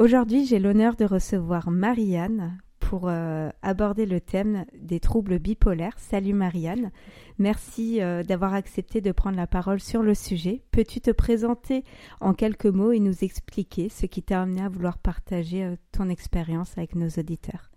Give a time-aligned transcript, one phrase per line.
[0.00, 5.98] Aujourd'hui, j'ai l'honneur de recevoir Marianne pour euh, aborder le thème des troubles bipolaires.
[5.98, 6.90] Salut Marianne,
[7.36, 10.62] merci euh, d'avoir accepté de prendre la parole sur le sujet.
[10.70, 11.84] Peux-tu te présenter
[12.22, 16.08] en quelques mots et nous expliquer ce qui t'a amené à vouloir partager euh, ton
[16.08, 17.69] expérience avec nos auditeurs?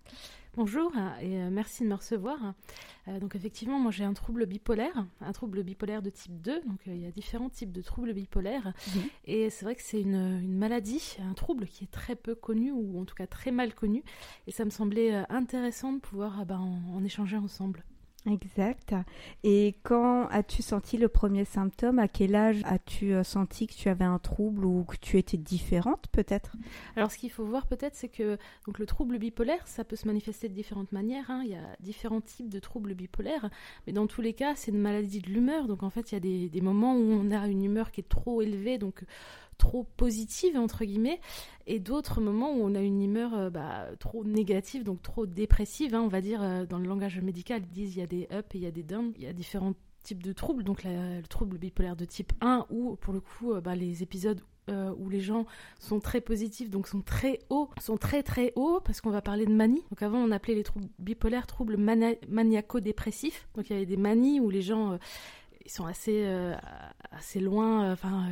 [0.55, 2.53] Bonjour et euh, merci de me recevoir.
[3.07, 6.61] Euh, donc effectivement, moi j'ai un trouble bipolaire, un trouble bipolaire de type 2.
[6.61, 8.71] Donc euh, il y a différents types de troubles bipolaires.
[9.25, 13.01] Et c'est vrai que c'est une, maladie, un trouble qui est très peu connu ou
[13.01, 14.03] en tout cas très mal connu.
[14.45, 17.83] Et ça me semblait intéressant de pouvoir ah ben, en échanger ensemble.
[18.25, 18.95] Exact.
[19.43, 21.99] Et quand as-tu senti le premier symptôme?
[21.99, 25.35] À quel âge as-tu euh, senti que tu avais un trouble ou que tu étais
[25.35, 26.55] différente peut-être?
[26.95, 30.07] Alors ce qu'il faut voir peut-être c'est que donc, le trouble bipolaire, ça peut se
[30.07, 31.29] manifester de différentes manières.
[31.29, 31.41] Hein.
[31.43, 33.49] Il y a différents types de troubles bipolaires,
[33.87, 35.67] mais dans tous les cas c'est une maladie de l'humeur.
[35.67, 38.01] Donc en fait il y a des, des moments où on a une humeur qui
[38.01, 39.03] est trop élevée, donc
[39.57, 41.19] trop positive entre guillemets
[41.65, 45.95] et d'autres moments où on a une humeur euh, bah, trop négative donc trop dépressive
[45.95, 48.27] hein, on va dire euh, dans le langage médical ils disent il y a des
[48.31, 50.83] ups et il y a des downs il y a différents types de troubles donc
[50.83, 54.41] le trouble bipolaire de type 1 ou pour le coup euh, bah, les épisodes
[54.97, 55.45] où les gens
[55.77, 59.45] sont très positifs, donc sont très hauts, sont très très hauts, parce qu'on va parler
[59.45, 59.83] de manie.
[59.89, 63.49] Donc avant, on appelait les troubles bipolaires troubles maniaco-dépressifs.
[63.55, 64.97] Donc il y avait des manies où les gens,
[65.65, 66.25] ils sont assez,
[67.11, 68.29] assez loin, enfin,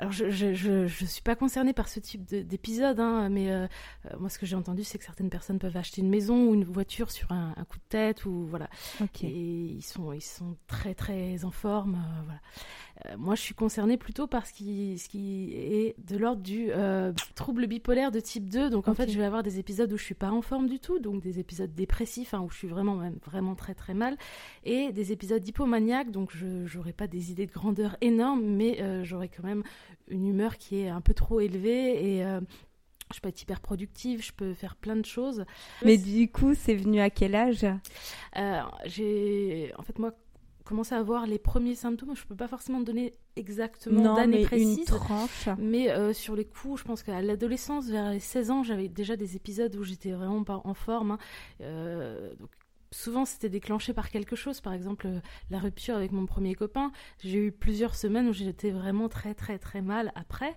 [0.00, 3.66] alors, je, je, je, suis pas concernée par ce type d'épisode, hein, mais euh,
[4.06, 6.54] euh, moi, ce que j'ai entendu, c'est que certaines personnes peuvent acheter une maison ou
[6.54, 8.70] une voiture sur un, coup de tête, ou voilà.
[9.22, 11.96] Et ils sont, ils sont très, très en forme.
[11.96, 12.40] Euh, voilà.
[13.16, 16.70] Moi, je suis concernée plutôt par ce qui, ce qui est de l'ordre du
[17.34, 18.70] trouble bipolaire de type 2.
[18.70, 20.78] Donc, en fait, je vais avoir des épisodes où je suis pas en forme du
[20.78, 24.16] tout, donc des épisodes dépressifs, hein, où je suis vraiment, même, vraiment très, très mal,
[24.64, 29.28] et des épisodes hypomaniaques, donc je n'aurai pas des idées de grandeur énormes, mais j'aurai
[29.28, 29.62] quand même
[30.10, 32.40] une humeur qui est un peu trop élevée et euh,
[33.14, 35.44] je peux être hyper productive, je peux faire plein de choses.
[35.84, 37.64] Mais du coup, c'est venu à quel âge?
[38.36, 40.12] Euh, J'ai, en fait, moi,
[40.70, 42.14] commencé à avoir les premiers symptômes.
[42.14, 45.48] Je peux pas forcément donner exactement d'année précise, tranche.
[45.58, 49.16] mais euh, sur les coups, je pense qu'à l'adolescence, vers les 16 ans, j'avais déjà
[49.16, 51.18] des épisodes où j'étais vraiment pas en forme.
[51.60, 51.66] Hein.
[52.38, 52.50] donc,
[52.92, 54.60] souvent c'était déclenché par quelque chose.
[54.60, 55.20] Par exemple, euh,
[55.50, 56.92] la rupture avec mon premier copain.
[57.22, 60.56] J'ai eu plusieurs semaines où j'étais vraiment très très très mal après.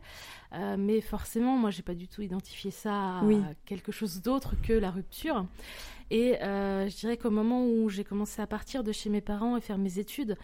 [0.53, 3.23] Euh, mais forcément, moi, j'ai pas du tout identifié ça à
[3.65, 5.45] quelque chose d'autre que la rupture.
[6.13, 9.57] Et euh, je dirais qu'au moment où j'ai commencé à partir de chez mes parents
[9.57, 10.37] et faire mes études,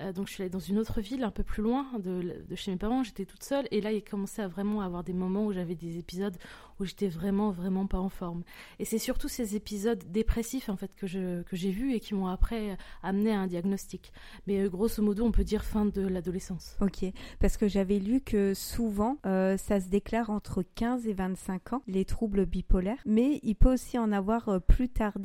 [0.00, 2.70] euh, donc je suis allée dans une autre ville, un peu plus loin de, chez
[2.70, 3.66] mes parents, j'étais toute seule.
[3.72, 6.36] Et là, il commençait à vraiment avoir des moments où j'avais des épisodes
[6.80, 8.44] où j'étais vraiment, vraiment pas en forme.
[8.78, 12.14] Et c'est surtout ces épisodes dépressifs, en fait, que, je, que j'ai vus et qui
[12.14, 14.12] m'ont après amené à un diagnostic.
[14.46, 16.76] Mais euh, grosso modo, on peut dire fin de l'adolescence.
[16.80, 17.04] Ok,
[17.40, 22.04] parce que j'avais lu que souvent, ça se déclare entre 15 et 25 ans, les
[22.04, 25.16] troubles bipolaires, mais il peut aussi en avoir plus tard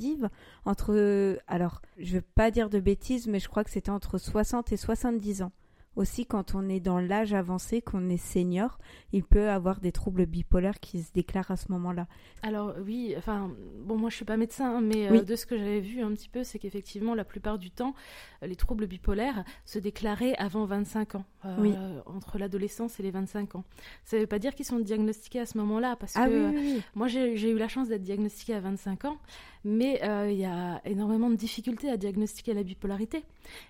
[0.66, 4.72] entre, alors, je veux pas dire de bêtises, mais je crois que c'était entre 60
[4.72, 5.52] et 70 ans
[5.96, 8.80] aussi quand on est dans l'âge avancé, qu'on est senior,
[9.12, 12.08] il peut avoir des troubles bipolaires qui se déclarent à ce moment-là.
[12.44, 13.52] Alors oui, enfin
[13.86, 16.12] bon, moi je suis pas médecin, hein, mais euh, de ce que j'avais vu un
[16.12, 17.94] petit peu, c'est qu'effectivement la plupart du temps,
[18.42, 23.64] les troubles bipolaires se déclaraient avant 25 ans, euh, entre l'adolescence et les 25 ans.
[24.06, 27.08] Ça ne veut pas dire qu'ils sont diagnostiqués à ce moment-là, parce ah que moi
[27.08, 29.18] j'ai eu la chance d'être diagnostiquée à 25 ans,
[29.64, 33.24] mais il y a énormément de difficultés à diagnostiquer la bipolarité.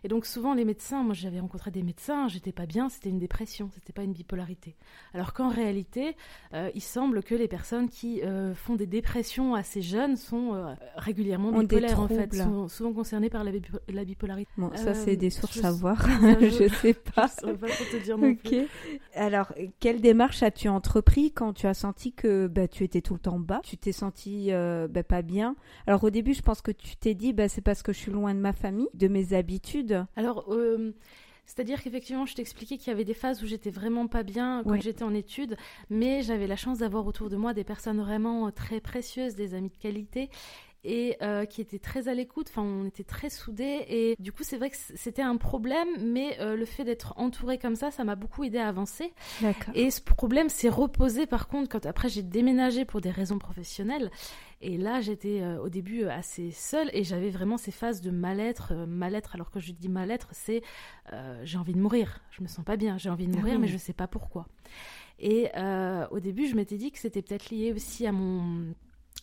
[0.04, 3.20] Et donc souvent les médecins, moi j'avais rencontré des médecins, j'étais pas bien, c'était une
[3.20, 4.76] dépression, c'était pas une bipolarité.
[5.14, 6.16] Alors qu'en réalité,
[6.54, 10.74] euh, il semble que les personnes qui euh, font des dépressions assez jeunes sont euh,
[10.96, 13.52] régulièrement bipolaires en fait, sont souvent concernées par la,
[14.04, 14.52] bipolarité.
[14.58, 15.98] Bon, ça c'est des sources à voir,
[16.42, 17.30] je, sais pas.
[17.44, 18.68] Je pas te dire non plus.
[19.14, 23.20] Alors, quelle démarche as-tu entrepris quand tu as senti que bah, tu étais tout le
[23.20, 25.56] temps bas, tu t'es senti bah, pas bien?
[25.88, 28.12] Alors au début, je pense que tu t'es dit, bah, c'est parce que je suis
[28.12, 30.06] loin de ma famille, de mes habitudes.
[30.16, 30.46] Alors
[31.46, 34.80] c'est-à-dire qu'effectivement, je t'expliquais qu'il y avait des phases où j'étais vraiment pas bien quand
[34.80, 35.58] j'étais en études,
[35.90, 39.54] mais j'avais la chance d'avoir autour de moi des personnes vraiment euh, très précieuses, des
[39.54, 40.30] amis de qualité
[40.84, 42.48] et euh, qui étaient très à l'écoute.
[42.50, 46.38] Enfin, on était très soudés et du coup, c'est vrai que c'était un problème, mais
[46.40, 49.14] euh, le fait d'être entouré comme ça, ça m'a beaucoup aidé à avancer.
[49.74, 54.10] Et ce problème s'est reposé par contre quand après j'ai déménagé pour des raisons professionnelles
[54.64, 58.74] et là, j'étais euh, au début assez seule et j'avais vraiment ces phases de mal-être.
[58.74, 60.62] Euh, mal-être, alors que je dis mal-être, c'est
[61.44, 62.22] j'ai envie de mourir.
[62.32, 64.48] Je me sens pas bien, j'ai envie de ah mourir, mais je sais pas pourquoi.
[65.20, 65.50] Et
[66.10, 68.74] au début, je m'étais dit que c'était peut-être lié aussi à mon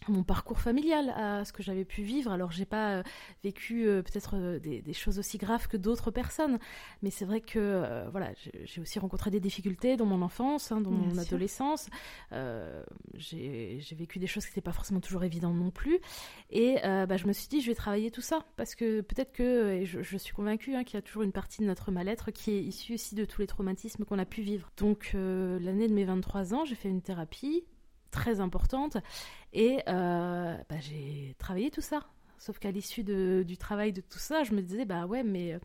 [0.08, 2.30] mon parcours familial, à ce que j'avais pu vivre.
[2.30, 3.02] Alors, j'ai pas euh,
[3.44, 6.58] vécu euh, peut-être euh, des, choses aussi graves que d'autres personnes,
[7.02, 8.32] mais c'est vrai que voilà,
[8.64, 11.88] j'ai aussi rencontré des difficultés dans mon enfance, hein, dans mon adolescence.
[13.14, 16.00] j'ai vécu des choses qui n'étaient pas forcément toujours évidentes non plus,
[16.50, 19.72] et bah, je me suis dit, je vais travailler tout ça parce que peut-être que,
[19.72, 22.50] et je, suis convaincue hein, qu'il y a toujours une partie de notre mal-être qui
[22.52, 24.70] est issue aussi de tous les traumatismes qu'on a pu vivre.
[24.78, 27.64] Donc, l'année de mes 23 ans, j'ai fait une thérapie
[28.10, 28.96] très importante.
[29.52, 32.00] Et euh, bah, j'ai travaillé tout ça.
[32.38, 35.58] Sauf qu'à l'issue du travail de tout ça, je me disais, bah ouais, mais euh,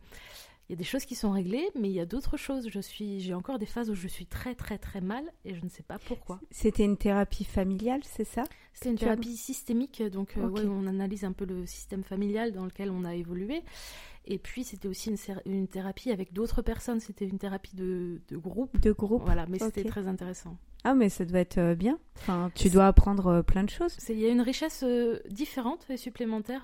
[0.68, 2.68] il y a des choses qui sont réglées, mais il y a d'autres choses.
[2.68, 5.62] Je suis, j'ai encore des phases où je suis très très très mal et je
[5.62, 6.40] ne sais pas pourquoi.
[6.50, 11.32] C'était une thérapie familiale, c'est ça C'était une thérapie systémique, donc euh, on analyse un
[11.32, 13.62] peu le système familial dans lequel on a évolué.
[14.26, 17.00] Et puis c'était aussi une, une, thérapie avec d'autres personnes.
[17.00, 18.78] C'était une thérapie de, de, groupe.
[18.80, 19.22] De groupe.
[19.24, 20.56] Voilà, mais c'était très intéressant.
[20.84, 21.98] Ah, mais ça doit être euh, bien.
[22.16, 23.96] Enfin, tu dois apprendre euh, plein de choses.
[24.08, 26.62] Il y a une richesse euh, différente et supplémentaire.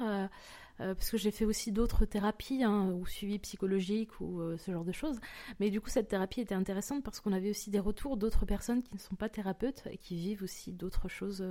[0.78, 4.92] parce que j'ai fait aussi d'autres thérapies hein, ou suivi psychologique ou ce genre de
[4.92, 5.20] choses.
[5.58, 8.82] Mais du coup, cette thérapie était intéressante parce qu'on avait aussi des retours d'autres personnes
[8.82, 11.44] qui ne sont pas thérapeutes et qui vivent aussi d'autres choses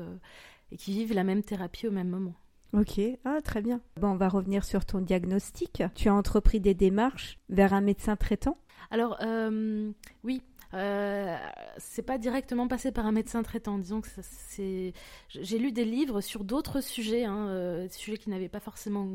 [0.71, 2.33] et qui vivent la même thérapie au même moment.
[2.73, 3.81] Ok, ah, très bien.
[3.99, 5.83] Bon, on va revenir sur ton diagnostic.
[5.95, 8.57] Tu as entrepris des démarches vers un médecin traitant?
[8.91, 9.91] Alors, euh,
[10.23, 10.41] oui.
[10.75, 11.35] Euh,
[11.77, 13.79] c'est pas directement passé par un médecin traitant.
[13.79, 14.93] Disons que c'est.
[15.29, 19.07] J'ai lu des livres sur d'autres sujets, hein, euh, sujets qui n'avaient pas forcément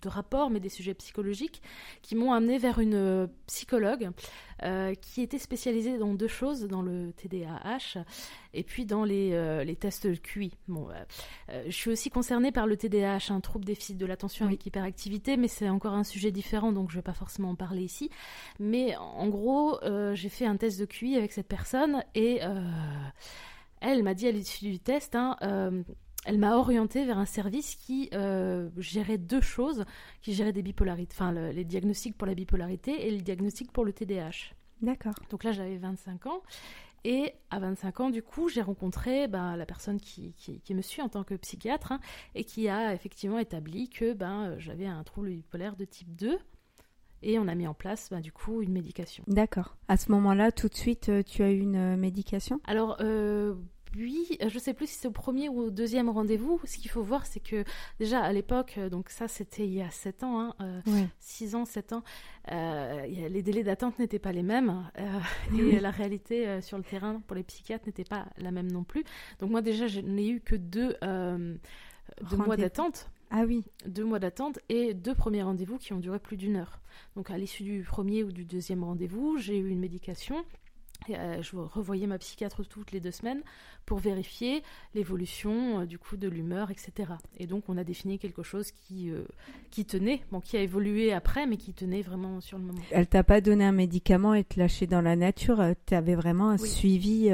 [0.00, 1.62] de rapport, mais des sujets psychologiques,
[2.02, 4.10] qui m'ont amené vers une euh, psychologue
[4.62, 8.04] euh, qui était spécialisée dans deux choses, dans le TDAH
[8.52, 10.52] et puis dans les, euh, les tests QI.
[10.68, 10.88] Bon,
[11.48, 15.48] je suis aussi concernée par le TDAH, un trouble déficit de l'attention avec hyperactivité, mais
[15.48, 18.10] c'est encore un sujet différent, donc je ne vais pas forcément en parler ici.
[18.58, 19.78] Mais en gros,
[20.14, 22.40] j'ai fait un test de QI avec cette personne et
[23.80, 25.36] elle m'a dit à l'issue du test, hein,
[26.26, 29.84] elle m'a orientée vers un service qui euh, gérait deux choses,
[30.20, 33.92] qui gérait des bipolarités, enfin les diagnostics pour la bipolarité et le diagnostic pour le
[33.92, 34.54] TDAH.
[34.82, 35.14] D'accord.
[35.30, 36.42] Donc là, j'avais 25 ans.
[37.04, 41.00] Et à 25 ans, du coup, j'ai rencontré ben, la personne qui, qui, me suit
[41.00, 42.00] en tant que psychiatre hein,
[42.34, 46.38] et qui a effectivement établi que ben, j'avais un trouble bipolaire de type 2.
[47.22, 49.24] Et on a mis en place, ben, du coup, une médication.
[49.26, 49.76] D'accord.
[49.88, 52.60] À ce moment-là, tout de suite, euh, tu as eu une euh, médication?
[52.66, 52.96] Alors,
[53.96, 56.60] oui, je sais plus si c'est au premier ou au deuxième rendez-vous.
[56.64, 57.64] Ce qu'il faut voir, c'est que
[57.98, 60.82] déjà à l'époque, euh, donc ça c'était il y a 7 ans, hein,
[61.18, 62.02] 6 euh, ans, 7 ans,
[62.52, 64.90] euh, les délais d'attente n'étaient pas les mêmes
[65.58, 69.04] et la réalité sur le terrain pour les psychiatres n'était pas la même non plus.
[69.40, 73.10] Donc moi déjà, je n'ai eu que deux, deux mois d'attente.
[73.32, 73.64] Ah oui.
[73.86, 76.80] Deux mois d'attente et deux premiers rendez-vous qui ont duré plus d'une heure.
[77.14, 80.44] Donc à l'issue du premier ou du deuxième rendez-vous, j'ai eu une médication
[81.08, 83.42] euh, je revoyais ma psychiatre toutes les deux semaines
[83.86, 84.62] pour vérifier
[84.94, 87.12] l'évolution euh, du coup de l'humeur, etc.
[87.38, 89.24] Et donc on a défini quelque chose qui, euh,
[89.70, 92.80] qui tenait, bon, qui a évolué après, mais qui tenait vraiment sur le moment.
[92.90, 96.50] Elle t'a pas donné un médicament et te lâcher dans la nature, tu avais vraiment
[96.50, 97.30] un suivi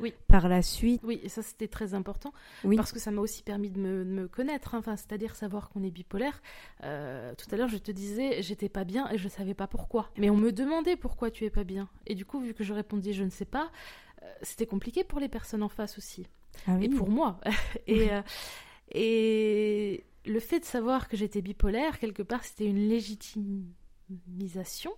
[0.00, 0.12] oui.
[0.26, 1.00] par la suite?
[1.04, 2.32] Oui, et ça c'était très important,
[2.64, 2.76] oui.
[2.76, 4.78] parce que ça m'a aussi permis de me, me connaître, hein.
[4.78, 6.42] enfin, c'est-à-dire savoir qu'on est bipolaire.
[6.80, 10.10] tout à l'heure je te disais, j'étais pas bien et je savais pas pourquoi.
[10.18, 11.88] Mais on me demandait pourquoi tu es pas bien.
[12.06, 13.70] Et du coup, vu que je répondais je ne sais pas,
[14.22, 16.26] euh, c'était compliqué pour les personnes en face aussi.
[16.66, 17.40] Ah et pour moi.
[17.86, 18.22] et, euh,
[18.92, 24.92] et le fait de savoir que j'étais bipolaire, quelque part, c'était une légitimisation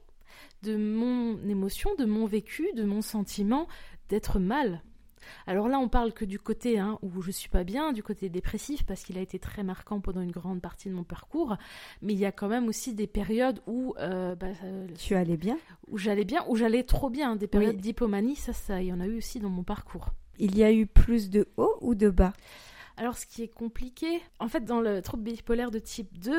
[0.63, 3.67] de mon émotion, de mon vécu, de mon sentiment
[4.09, 4.83] d'être mal.
[5.47, 8.29] Alors là, on parle que du côté hein, où je suis pas bien, du côté
[8.29, 11.57] dépressif, parce qu'il a été très marquant pendant une grande partie de mon parcours.
[12.03, 14.49] Mais il y a quand même aussi des périodes où euh, bah,
[14.99, 15.59] tu allais bien,
[15.89, 18.37] où j'allais bien, où j'allais trop bien, des périodes d'hypomanie.
[18.37, 20.11] Ça, ça, il y en a eu aussi dans mon parcours.
[20.39, 22.33] Il y a eu plus de haut ou de bas?
[23.01, 26.33] Alors, ce qui est compliqué, en fait, dans le trouble bipolaire de type 2,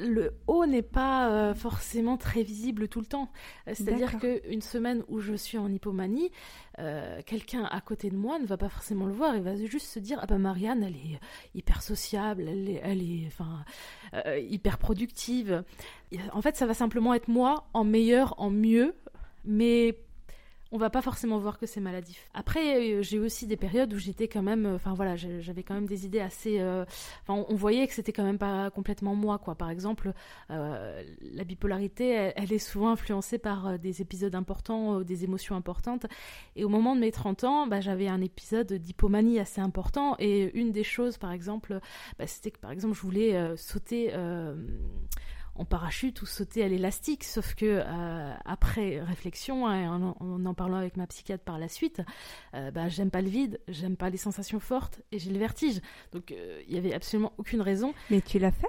[0.00, 3.30] le haut n'est pas euh, forcément très visible tout le temps.
[3.68, 6.32] Euh, c'est-à-dire qu'une semaine où je suis en hypomanie,
[6.80, 9.36] euh, quelqu'un à côté de moi ne va pas forcément le voir.
[9.36, 11.20] Il va juste se dire Ah ben Marianne, elle est
[11.54, 13.64] hyper sociable, elle est, elle est enfin,
[14.38, 15.62] hyper productive.
[16.32, 18.92] En fait, ça va simplement être moi en meilleur, en mieux,
[19.44, 19.96] mais
[20.70, 22.28] on va pas forcément voir que c'est maladif.
[22.34, 25.74] Après, euh, j'ai aussi des périodes où j'étais quand même, euh, enfin voilà, j'avais quand
[25.74, 26.84] même des idées assez, euh,
[27.28, 29.54] on, voyait que c'était quand même pas complètement moi quoi.
[29.54, 30.12] Par exemple,
[30.48, 36.06] la bipolarité, elle, est souvent influencée par des épisodes importants, des émotions importantes.
[36.56, 40.16] Et au moment de mes 30 ans, bah, j'avais un épisode d'hypomanie assez important.
[40.18, 41.80] Et une des choses, par exemple,
[42.18, 44.12] bah, c'était que par exemple je voulais sauter
[45.58, 50.76] en parachute ou sauter à l'élastique, sauf que euh, après réflexion, hein, en, en, parlant
[50.76, 52.00] avec ma psychiatre par la suite,
[52.54, 55.80] euh, bah, j'aime pas le vide, j'aime pas les sensations fortes et j'ai le vertige.
[56.12, 57.92] Donc euh, il y avait absolument aucune raison.
[58.08, 58.68] Mais tu l'as fait?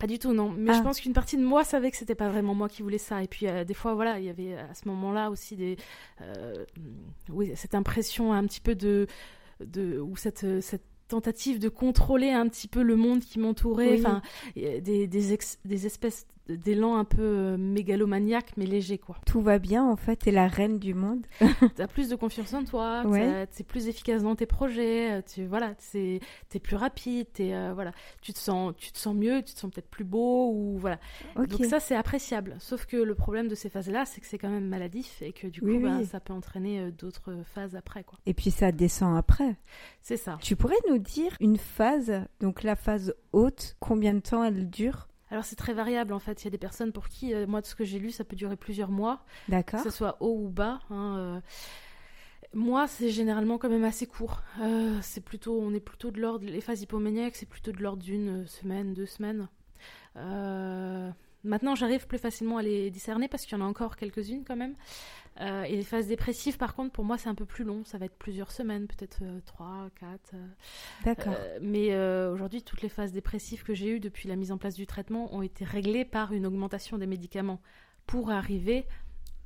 [0.00, 0.50] Pas du tout, non.
[0.50, 0.82] Mais je ah.
[0.82, 3.22] pense qu'une partie de moi savait que c'était pas vraiment moi qui voulais ça.
[3.22, 5.76] Et puis des fois, voilà, il y avait à ce moment-là aussi des,
[7.28, 9.06] oui, cette impression un petit peu de,
[9.60, 14.22] de ou cette, cette tentative de contrôler un petit peu le monde qui m'entourait, enfin
[14.56, 19.16] des, des, des, espèces d'élan un peu euh, mégalomaniaque mais léger quoi.
[19.26, 21.26] Tout va bien en fait, t'es la reine du monde.
[21.76, 23.04] t'as plus de confiance en toi,
[23.54, 26.20] t'es plus efficace dans tes projets, euh, tu voilà, t'es
[26.62, 29.70] plus rapide, es, euh, voilà, tu te sens tu te sens mieux, tu te sens
[29.70, 30.98] peut-être plus beau ou voilà.
[31.36, 32.56] Donc ça c'est appréciable.
[32.58, 35.32] Sauf que le problème de ces phases là, c'est que c'est quand même maladif et
[35.32, 38.18] que du coup bah, ça peut entraîner d'autres phases après quoi.
[38.26, 39.56] Et puis ça descend après.
[40.02, 40.38] C'est ça.
[40.40, 45.08] Tu pourrais nous dire une phase, donc la phase haute, combien de temps elle dure?
[45.34, 46.42] Alors c'est très variable en fait.
[46.42, 48.22] Il y a des personnes pour qui, euh, moi de ce que j'ai lu, ça
[48.22, 49.24] peut durer plusieurs mois.
[49.48, 49.82] D'accord.
[49.82, 50.78] Que ce soit haut ou bas.
[50.90, 51.40] Hein, euh.
[52.52, 54.44] Moi, c'est généralement quand même assez court.
[54.60, 58.04] Euh, c'est plutôt, on est plutôt de l'ordre, les phases hypomaniaques, c'est plutôt de l'ordre
[58.04, 59.48] d'une semaine, deux semaines.
[61.44, 64.56] Maintenant, j'arrive plus facilement à les discerner parce qu'il y en a encore quelques-unes quand
[64.56, 64.74] même.
[65.40, 67.84] Euh, et les phases dépressives, par contre, pour moi, c'est un peu plus long.
[67.84, 70.34] Ça va être plusieurs semaines, peut-être euh, trois, quatre.
[70.34, 70.46] Euh.
[71.04, 71.34] D'accord.
[71.60, 71.96] mais
[72.28, 75.34] aujourd'hui, toutes les phases dépressives que j'ai eues depuis la mise en place du traitement
[75.34, 77.60] ont été réglées par une augmentation des médicaments
[78.06, 78.86] pour arriver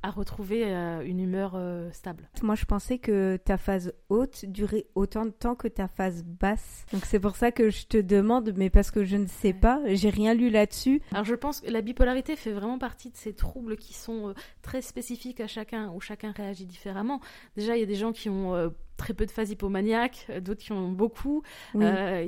[0.01, 2.29] à retrouver euh, une humeur euh, stable.
[2.41, 6.85] Moi, je pensais que ta phase haute durait autant de temps que ta phase basse.
[6.93, 9.81] Donc c'est pour ça que je te demande, mais parce que je ne sais pas,
[9.87, 11.01] j'ai rien lu là-dessus.
[11.11, 14.33] Alors je pense que la bipolarité fait vraiment partie de ces troubles qui sont euh,
[14.61, 17.19] très spécifiques à chacun, où chacun réagit différemment.
[17.57, 20.71] Déjà, il y a des gens qui ont très peu de phases hypomaniaques, d'autres qui
[20.71, 21.43] en ont beaucoup.
[21.73, 21.85] Il y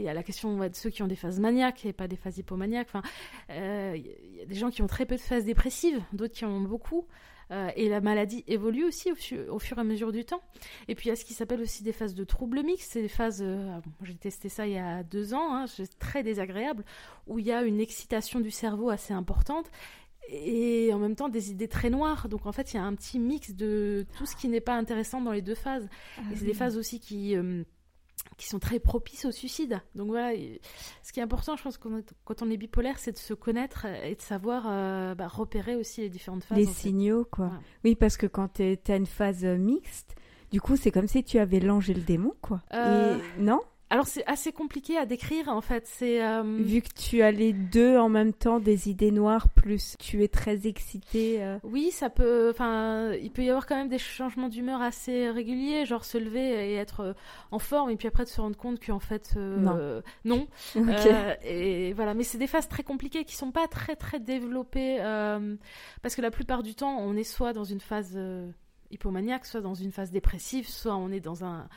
[0.10, 2.88] a la question de ceux qui ont des phases maniaques et pas des phases hypomaniaques.
[2.94, 3.02] Enfin,
[3.50, 6.52] il y a des gens qui ont très peu de phases dépressives, d'autres qui en
[6.52, 7.08] ont beaucoup.
[7.52, 10.42] Euh, et la maladie évolue aussi au, fur et à mesure du temps.
[10.88, 12.92] Et puis il y a ce qui s'appelle aussi des phases de troubles mixtes.
[12.92, 16.24] C'est des phases, euh, j'ai testé ça il y a deux ans, hein, c'est très
[16.24, 16.86] désagréable,
[17.28, 19.70] où il y a une excitation du cerveau assez importante
[20.30, 22.30] et en même temps des idées très noires.
[22.30, 24.76] Donc en fait, il y a un petit mix de tout ce qui n'est pas
[24.76, 25.90] intéressant dans les deux phases.
[26.18, 27.64] Ah et c'est des phases aussi qui euh,
[28.38, 29.82] qui sont très propices au suicide.
[29.96, 30.36] Donc voilà,
[31.04, 34.16] ce qui est important, je pense, quand on est bipolaire, c'est de se connaître et
[34.16, 36.58] de savoir euh, bah, repérer aussi les différentes phases.
[36.58, 37.52] Les signaux, quoi.
[37.84, 40.16] Oui, parce que quand tu as une phase mixte,
[40.52, 42.62] du coup, c'est comme si tu avais langé le démon, quoi.
[42.74, 43.62] Euh, non?
[43.92, 45.86] Alors c'est assez compliqué à décrire en fait.
[45.86, 49.98] C'est euh, vu que tu as les deux en même temps, des idées noires plus
[50.00, 51.44] tu es très excité.
[51.44, 51.60] Euh.
[51.64, 52.50] Oui, ça peut.
[52.52, 56.72] Enfin, il peut y avoir quand même des changements d'humeur assez réguliers, genre se lever
[56.72, 57.14] et être euh,
[57.52, 60.02] en forme, et puis après de se rendre compte qu'en fait non.
[60.24, 60.48] non.
[61.44, 65.00] et voilà, mais c'est des phases très compliquées qui sont pas très très développées
[66.02, 68.18] parce que la plupart du temps, on est soit dans une phase
[68.90, 71.68] hypomaniaque, soit dans une phase dépressive, soit on est dans un,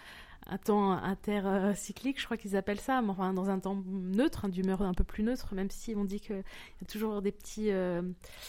[0.46, 4.48] un temps intercyclique, je crois qu'ils appellent ça, mais enfin dans un temps neutre, hein,
[4.48, 7.70] d'humeur un peu plus neutre, même si on dit qu'il y a toujours des petits...
[7.70, 8.02] Euh,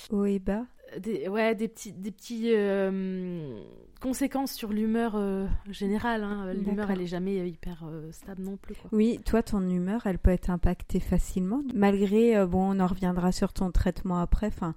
[0.10, 0.66] Hauts et bas
[1.00, 3.62] des, ouais, des petits, des petits euh,
[4.02, 6.24] conséquences sur l'humeur euh, générale.
[6.24, 6.54] Hein.
[6.54, 8.76] L'humeur, elle est jamais hyper stable non plus.
[8.76, 8.90] Quoi.
[8.94, 13.54] Oui, toi, ton humeur, elle peut être impactée facilement, malgré, bon, on en reviendra sur
[13.54, 14.76] ton traitement après, enfin,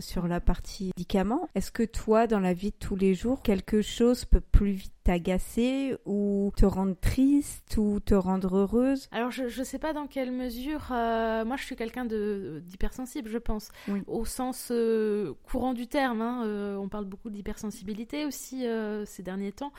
[0.00, 1.48] sur la partie médicaments.
[1.54, 4.92] Est-ce que toi, dans la vie de tous les jours, quelque chose peut plus vite
[5.06, 9.08] t'agacer ou te rendre triste ou te rendre heureuse?
[9.12, 10.88] Alors je ne sais pas dans quelle mesure.
[10.90, 13.70] Euh, moi je suis quelqu'un d'hypersensible, je pense,
[14.08, 16.20] au sens euh, courant du terme.
[16.20, 18.66] Hein, euh, on parle beaucoup d'hypersensibilité aussi
[19.06, 19.72] ces derniers temps.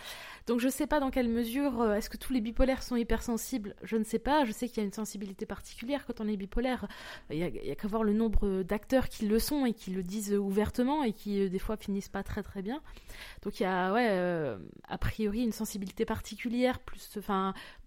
[0.48, 1.94] Donc je ne sais pas dans quelle mesure.
[1.94, 3.76] Est-ce que tous les bipolaires sont hypersensibles?
[3.84, 4.46] Je ne sais pas.
[4.46, 6.88] Je sais qu'il y a une sensibilité particulière quand on est bipolaire.
[7.30, 10.34] Il y a, qu'à voir le nombre d'acteurs qui le sont et qui le disent
[10.34, 12.82] ouvertement et qui des fois finissent pas très très bien.
[13.44, 14.58] Donc il y a ouais
[14.88, 17.18] après priori une sensibilité particulière, plus,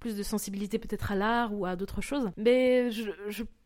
[0.01, 2.31] plus de sensibilité peut-être à l'art ou à d'autres choses.
[2.37, 3.11] Mais je,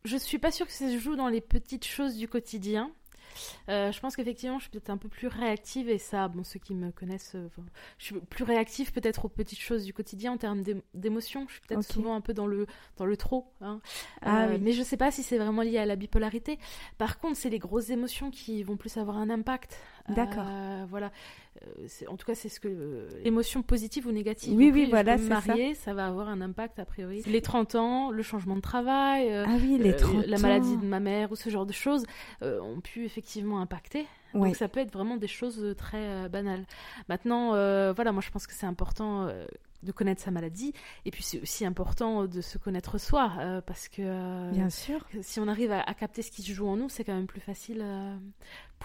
[0.04, 2.90] je suis pas sûre que ça se joue dans les petites choses du quotidien.
[3.68, 6.58] Euh, je pense qu'effectivement, je suis peut-être un peu plus réactive et ça, bon, ceux
[6.58, 7.48] qui me connaissent, euh,
[7.98, 10.62] je suis plus réactive peut-être aux petites choses du quotidien en termes
[10.94, 11.46] d'émotions.
[11.48, 13.52] Je suis peut-être souvent un peu dans le dans le trop.
[13.60, 13.80] Hein.
[14.22, 16.58] Ah euh, mais je sais pas si c'est vraiment lié à la bipolarité.
[16.98, 19.78] Par contre, c'est les grosses émotions qui vont plus avoir un impact.
[20.08, 20.44] D'accord.
[20.88, 21.10] voilà.
[22.08, 24.54] en tout cas, c'est ce que l'émotion positive ou négative.
[24.56, 25.54] Oui, oui, voilà, c'est ça.
[25.74, 27.22] ça va avoir un impact a priori.
[27.26, 31.00] Les 30 ans, le changement de travail, ah oui, les 30 la maladie de ma
[31.00, 32.04] mère ou ce genre de choses
[32.42, 34.06] ont pu effectivement impacté.
[34.34, 36.64] Donc ça peut être vraiment des choses très euh, banales.
[37.08, 39.46] Maintenant, euh, voilà, moi je pense que c'est important euh,
[39.82, 40.72] de connaître sa maladie
[41.04, 43.30] et puis c'est aussi important de se connaître soi
[43.66, 46.88] parce que bien sûr si on arrive à, capter ce qui se joue en nous
[46.88, 47.84] c'est quand même plus facile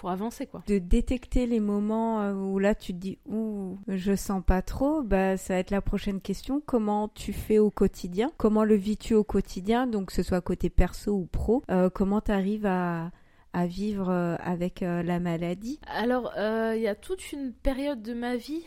[0.00, 4.42] pour avancer quoi de détecter les moments où là tu te dis ouh je sens
[4.44, 8.32] pas trop bah ça va être la prochaine question comment tu fais au quotidien?
[8.38, 9.86] Comment le vis-tu au quotidien?
[9.86, 13.10] Donc que ce soit côté perso ou pro comment tu arrives à
[13.52, 15.80] à vivre euh, avec euh, la maladie?
[15.86, 18.64] Alors, euh, il y a toute une période de ma vie.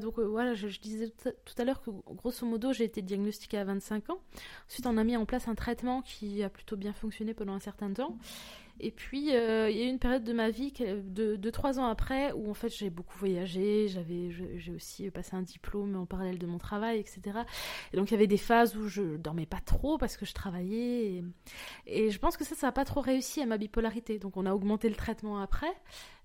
[0.00, 1.12] donc voilà, je, disais
[1.44, 4.18] tout à l'heure que grosso modo, j'ai été diagnostiquée à 25 ans.
[4.68, 7.60] Ensuite, on a mis en place un traitement qui a plutôt bien fonctionné pendant un
[7.60, 8.16] certain temps.
[8.80, 11.78] Et puis, euh, il y a eu une période de ma vie, de, de trois
[11.78, 16.38] ans après, où en fait j'ai beaucoup voyagé, j'ai aussi passé un diplôme en parallèle
[16.38, 17.38] de mon travail, etc.
[17.92, 20.34] Et donc il y avait des phases où je dormais pas trop parce que je
[20.34, 21.06] travaillais.
[21.06, 21.24] Et,
[21.86, 24.18] et je pense que ça, ça n'a pas trop réussi à ma bipolarité.
[24.18, 25.72] Donc on a augmenté le traitement après.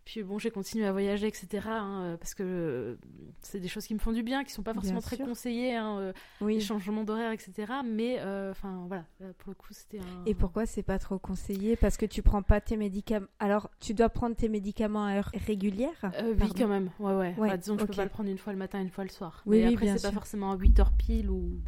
[0.06, 1.68] Puis bon, j'ai continué à voyager, etc.
[1.68, 2.96] Hein, euh, parce que euh,
[3.42, 5.98] c'est des choses qui me font du bien, qui sont pas forcément très conseillées, hein,
[6.00, 6.56] euh, oui.
[6.56, 7.72] les changements d'horaire, etc.
[7.86, 9.06] Mais enfin voilà,
[9.38, 10.26] pour le coup, c'était un.
[10.26, 11.76] Et pourquoi c'est pas trop conseillé?
[11.76, 13.28] Parce que tu prends pas tes médicaments.
[13.40, 16.12] Alors, tu dois prendre tes médicaments à heure régulière?
[16.24, 16.90] Oui, quand même.
[17.00, 17.36] Ouais, ouais.
[17.38, 17.58] ouais.
[17.58, 19.44] disons que je peux pas le prendre une fois le matin, une fois le soir.
[19.46, 21.60] Oui, Mais après, c'est pas forcément à 8 heures pile ou.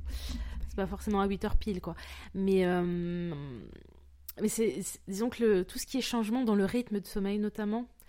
[0.67, 1.95] C'est pas forcément à 8 heures pile, quoi.
[2.33, 2.65] Mais
[4.41, 7.37] mais c'est, disons que le, tout ce qui est changement dans le rythme de sommeil
[7.37, 7.87] notamment,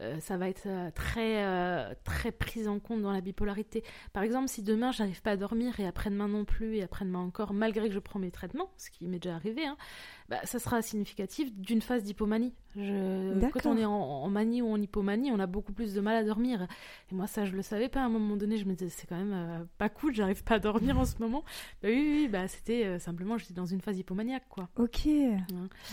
[0.00, 3.82] euh, ça va être euh, très, euh, très pris en compte dans la bipolarité.
[4.12, 7.54] Par exemple, si demain j'arrive pas à dormir et après-demain non plus et après-demain encore,
[7.54, 9.76] malgré que je prends mes traitements, ce qui m'est déjà arrivé, hein,
[10.28, 12.52] bah, ça sera significatif d'une phase d'hypomanie.
[12.74, 16.24] Quand on est en, manie ou en hypomanie, on a beaucoup plus de mal à
[16.24, 16.66] dormir.
[17.10, 18.00] Et moi, ça, je le savais pas.
[18.00, 20.56] À un moment donné, je me disais, c'est quand même euh, pas cool, j'arrive pas
[20.56, 21.42] à dormir en ce moment.
[21.82, 24.68] Bah, oui, oui, bah, c'était simplement, j'étais dans une phase hypomaniaque, quoi.
[24.76, 25.08] Ok,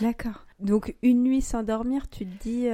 [0.00, 0.44] d'accord.
[0.60, 2.68] Donc, une nuit sans dormir, tu te dis,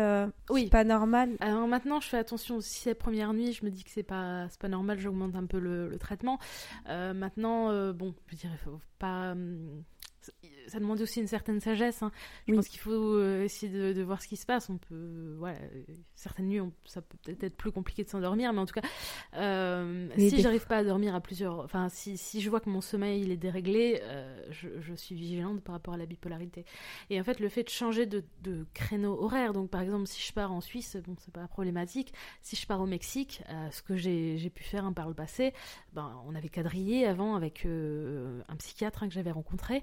[0.51, 0.65] oui.
[0.65, 3.85] c'est pas normal Alors maintenant, je fais attention aussi la première nuit, je me dis
[3.85, 6.39] que c'est pas, pas normal, j'augmente un peu le, traitement.
[6.87, 9.35] maintenant, bon, je dirais, faut pas.
[10.67, 12.03] Ça demande aussi une certaine sagesse.
[12.03, 12.11] Hein.
[12.47, 14.69] Je pense qu'il faut euh, essayer de, voir ce qui se passe.
[14.71, 15.59] On peut, voilà,
[16.15, 18.89] certaines nuits, ça peut peut-être être plus compliqué de s'endormir, mais en tout cas,
[19.35, 22.81] euh, si j'arrive pas à dormir à plusieurs, enfin, si, si, je vois que mon
[22.81, 26.65] sommeil il est déréglé, euh, je, je, suis vigilante par rapport à la bipolarité.
[27.11, 30.23] Et en fait, le fait de changer de, de créneau horaire, donc par exemple, si
[30.23, 32.13] je pars en Suisse, bon, c'est pas problématique.
[32.43, 35.53] Si je pars au Mexique, ce que j'ai pu faire hein, par le passé,
[35.93, 39.83] ben, on avait quadrillé avant avec un psychiatre hein, que j'avais rencontré.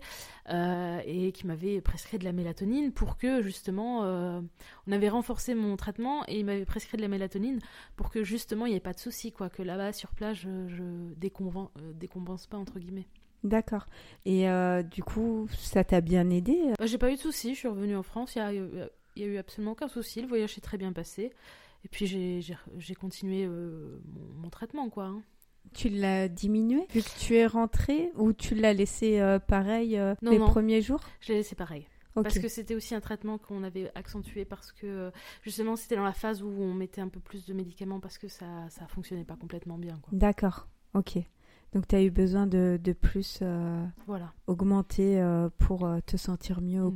[0.49, 0.66] Euh,
[1.05, 4.41] et qui m'avait prescrit de la mélatonine pour que justement, euh,
[4.87, 7.59] on avait renforcé mon traitement et il m'avait prescrit de la mélatonine
[7.95, 10.67] pour que justement il n'y ait pas de souci, quoi, que là-bas sur place je,
[10.67, 13.07] je euh, décompense pas entre guillemets.
[13.43, 13.85] D'accord.
[14.25, 14.47] Et
[14.91, 17.53] du coup, ça t'a bien aidé bah, J'ai pas eu de souci.
[17.53, 18.35] Je suis revenue en France.
[18.35, 20.21] Il y a, eu absolument aucun souci.
[20.21, 21.31] Le voyage s'est très bien passé.
[21.85, 25.05] Et puis j'ai continué mon, mon, traitement, quoi.
[25.05, 25.21] Hein.
[25.73, 30.15] Tu l'as diminué vu que tu es rentrée ou tu l'as laissé euh, pareil euh,
[30.21, 31.01] les premiers jours?
[31.19, 31.87] Je l'ai laissé pareil.
[32.13, 35.11] Parce que c'était aussi un traitement qu'on avait accentué parce que
[35.43, 38.27] justement c'était dans la phase où on mettait un peu plus de médicaments parce que
[38.27, 39.99] ça ça fonctionnait pas complètement bien.
[40.11, 41.19] D'accord, ok.
[41.73, 44.33] Donc tu as eu besoin de, de plus euh, voilà.
[44.47, 46.93] augmenter euh, pour euh, te sentir mieux au mm.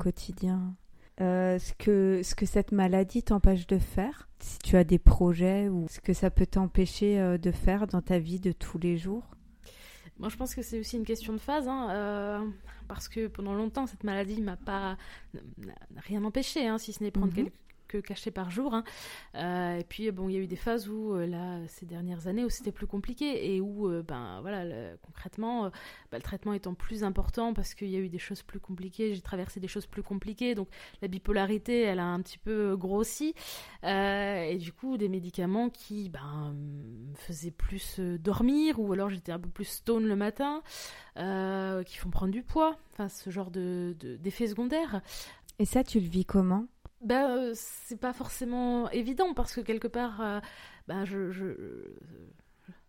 [1.22, 1.60] Quotidien.
[1.60, 5.88] ce, que, ce que cette maladie t'empêche de faire, si tu as des projets ou
[5.90, 9.24] ce que ça peut t'empêcher de faire dans ta vie de tous les jours?
[10.20, 12.52] Moi, je pense que c'est aussi une question de phase, hein,
[12.88, 14.98] parce que pendant longtemps, cette maladie m'a pas
[15.98, 17.46] rien empêché, hein, si ce n'est prendre mhm.
[17.46, 18.74] quelques caché par jour.
[18.74, 18.84] Hein.
[19.36, 22.28] Euh, et puis bon, il y a eu des phases où euh, là, ces dernières
[22.28, 25.70] années, où c'était plus compliqué et où, euh, ben voilà, concrètement,
[26.12, 29.14] bah, le traitement étant plus important parce qu'il y a eu des choses plus compliquées,
[29.14, 30.68] j'ai traversé des choses plus compliquées, donc
[31.02, 33.34] la bipolarité, elle a un petit peu grossi
[33.84, 39.40] et du coup des médicaments qui, ben, me faisaient plus dormir ou alors j'étais un
[39.40, 40.62] peu plus stone le matin,
[41.16, 45.02] qui font prendre du poids, enfin ce genre de d'effets secondaires.
[45.60, 46.66] Et ça, tu le vis comment?
[47.04, 50.40] Ben, c'est pas forcément évident parce que quelque part, euh,
[50.88, 51.32] ben, je,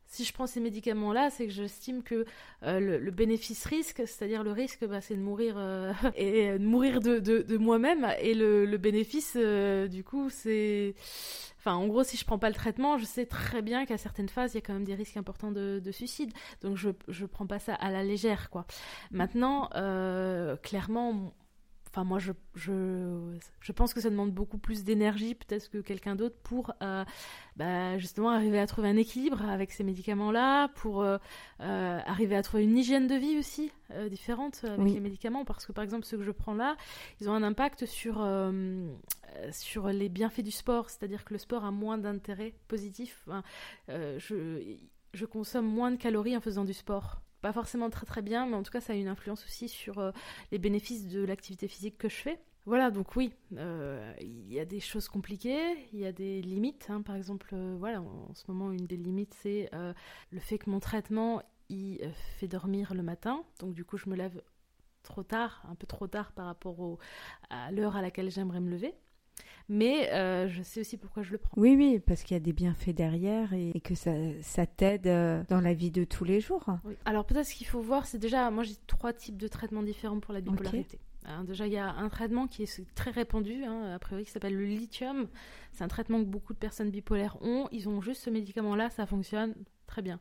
[0.06, 2.26] si je prends ces médicaments-là, c'est que j'estime que
[2.62, 5.56] euh, le, bénéfice-risque, c'est-à-dire le risque, bah, c'est de mourir
[6.16, 10.94] et de mourir de, de moi-même, et le, le bénéfice, du coup, c'est,
[11.58, 14.28] enfin, en gros, si je prends pas le traitement, je sais très bien qu'à certaines
[14.28, 17.24] phases, il y a quand même des risques importants de, de suicide, donc je je
[17.24, 18.66] prends pas ça à la légère, quoi.
[19.10, 19.70] Maintenant,
[20.62, 21.32] clairement
[21.92, 26.16] Enfin, moi, je, je, je, pense que ça demande beaucoup plus d'énergie, peut-être que quelqu'un
[26.16, 27.04] d'autre, pour euh,
[27.56, 31.18] bah, justement arriver à trouver un équilibre avec ces médicaments-là, pour euh,
[31.60, 33.70] euh, arriver à trouver une hygiène de vie aussi
[34.08, 35.44] différente avec les médicaments.
[35.44, 36.78] Parce que, par exemple, ceux que je prends là,
[37.20, 38.26] ils ont un impact sur,
[39.50, 40.88] sur les bienfaits du sport.
[40.88, 43.28] C'est-à-dire que le sport a moins d'intérêt positif.
[43.88, 44.78] je,
[45.12, 48.54] je consomme moins de calories en faisant du sport pas forcément très très bien, mais
[48.54, 50.12] en tout cas ça a une influence aussi sur euh,
[50.52, 52.40] les bénéfices de l'activité physique que je fais.
[52.64, 56.86] Voilà, donc oui, euh, il y a des choses compliquées, il y a des limites.
[56.88, 57.02] Hein.
[57.02, 60.78] par exemple, euh, voilà, en, ce moment, une des limites, c'est le fait que mon
[60.78, 61.98] traitement, il
[62.38, 63.42] fait dormir le matin.
[63.58, 64.40] Donc du coup, je me lève
[65.02, 66.98] trop tard, un peu trop tard par rapport
[67.50, 68.94] à l'heure à laquelle j'aimerais me lever
[69.68, 71.52] mais euh, je sais aussi pourquoi je le prends.
[71.56, 75.42] Oui, oui, parce qu'il y a des bienfaits derrière et, que ça, ça t'aide euh,
[75.48, 76.66] dans la vie de tous les jours.
[77.04, 80.20] Alors peut-être ce qu'il faut voir, c'est déjà, moi j'ai trois types de traitements différents
[80.20, 80.98] pour la bipolarité.
[81.24, 84.30] Hein, déjà, il y a un traitement qui est très répandu, hein, a priori, qui
[84.30, 85.28] s'appelle le lithium.
[85.72, 87.68] C'est un traitement que beaucoup de personnes bipolaires ont.
[87.70, 89.54] Ils ont juste ce médicament-là, ça fonctionne
[89.92, 90.20] très bien.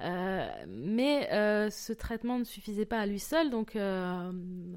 [0.00, 4.30] Euh, mais euh, ce traitement ne suffisait pas à lui seul, donc euh,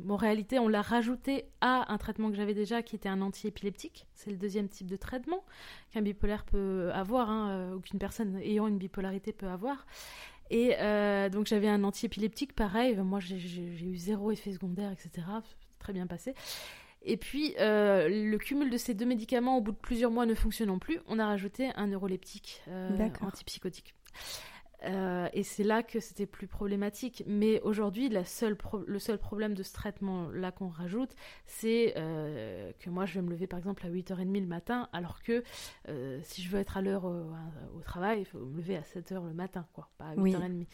[0.10, 4.08] en réalité on l'a rajouté à un traitement que j'avais déjà qui était un antiépileptique.
[4.16, 5.44] C'est le deuxième type de traitement
[5.92, 9.86] qu'un bipolaire peut avoir, hein, ou qu'une personne ayant une bipolarité peut avoir.
[10.50, 10.76] Et
[11.32, 15.28] donc j'avais un antiépileptique pareil, moi j'ai eu zéro effet secondaire, etc.
[15.80, 16.34] Très bien passé.
[17.04, 20.78] Et puis, le cumul de ces deux médicaments, au bout de plusieurs mois ne fonctionnant
[20.78, 22.62] plus, on a rajouté un neuroleptique
[23.22, 23.96] antipsychotique.
[24.84, 27.24] Euh, et c'est là que c'était plus problématique.
[27.28, 33.16] Mais aujourd'hui, le seul problème de ce traitement-là qu'on rajoute, c'est euh, que moi, je
[33.16, 35.44] vais me lever par exemple à 8h30 le matin, alors que
[35.90, 39.26] euh, si je veux être à l'heure au, travail, il faut me lever à 7h
[39.26, 40.66] le matin, quoi, pas à 8h30.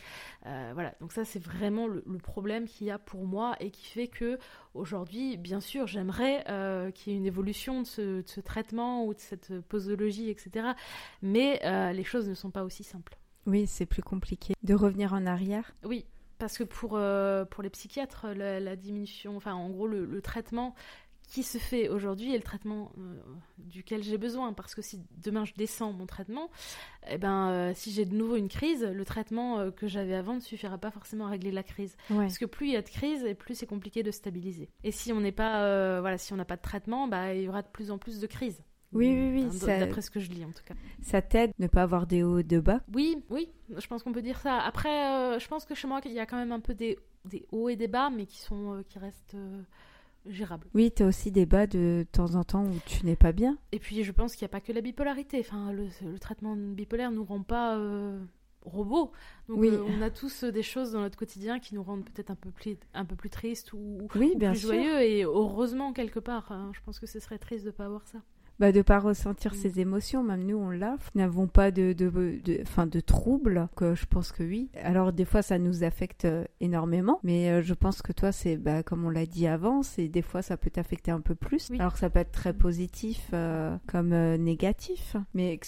[0.73, 4.07] voilà, donc ça, c'est vraiment le, problème qu'il y a pour moi et qui fait
[4.07, 4.37] que
[4.73, 6.43] aujourd'hui, bien sûr, j'aimerais
[6.93, 10.69] qu'il y ait une évolution de ce, de ce, traitement ou de cette posologie, etc.
[11.21, 11.61] Mais
[11.93, 13.17] les choses ne sont pas aussi simples.
[13.47, 14.53] Oui, c'est plus compliqué.
[14.61, 16.05] De revenir en arrière Oui,
[16.37, 20.75] parce que pour, euh, pour les psychiatres, la, diminution, enfin en gros le, traitement
[21.23, 23.21] qui se fait aujourd'hui est le traitement euh,
[23.57, 24.53] duquel j'ai besoin.
[24.53, 26.49] Parce que si demain je descends mon traitement,
[27.09, 30.39] eh ben, euh, si j'ai de nouveau une crise, le traitement que j'avais avant ne
[30.41, 31.95] suffira pas forcément à régler la crise.
[32.09, 34.69] Parce que plus il y a de crise, et plus c'est compliqué de stabiliser.
[34.83, 37.47] Et si on n'est pas, voilà, si on n'a pas de traitement, bah, il y
[37.47, 38.61] aura de plus en plus de crises.
[38.93, 39.59] Oui, oui, oui.
[39.79, 40.73] D'après ce que je lis, en tout cas.
[41.01, 42.81] Ça t'aide de ne pas avoir des hauts et de bas?
[42.93, 44.59] Oui, oui, je pense qu'on peut dire ça.
[44.59, 46.97] Après, euh, je pense que chez moi, il y a quand même un peu des,
[47.25, 49.61] des hauts et des bas, mais qui, sont, euh, qui restent euh,
[50.25, 50.67] gérables.
[50.73, 53.57] Oui, tu as aussi des bas de temps en temps où tu n'es pas bien.
[53.73, 55.39] Et puis, je pense qu'il n'y a pas que la bipolarité.
[55.41, 57.77] Enfin, le, le traitement bipolaire ne nous rend pas
[58.67, 59.11] robots.
[59.47, 59.71] Donc oui.
[59.71, 62.75] on a tous des choses dans notre quotidien qui nous rendent peut-être un peu plus
[62.93, 66.51] un peu plus tristes ou, oui, plus joyeux et heureusement quelque part.
[66.51, 66.71] Hein.
[66.73, 68.19] je pense que ce serait triste de pas avoir ça.
[68.59, 69.79] Bah, de pas ressentir ses mm.
[69.79, 70.23] émotions.
[70.23, 70.97] Même nous, on l'a.
[71.15, 72.09] N'avons pas de, de,
[72.43, 73.67] de, fin, de troubles.
[73.75, 74.69] Que je pense que oui.
[74.81, 77.19] Alors, des fois, ça nous affecte euh, énormément.
[77.23, 80.21] Mais euh, je pense que toi, c'est, bah, comme on l'a dit avant, c'est des
[80.21, 81.71] fois, ça peut t'affecter un peu plus.
[81.79, 85.15] Alors, ça peut être très positif euh, comme négatif.
[85.33, 85.59] Mais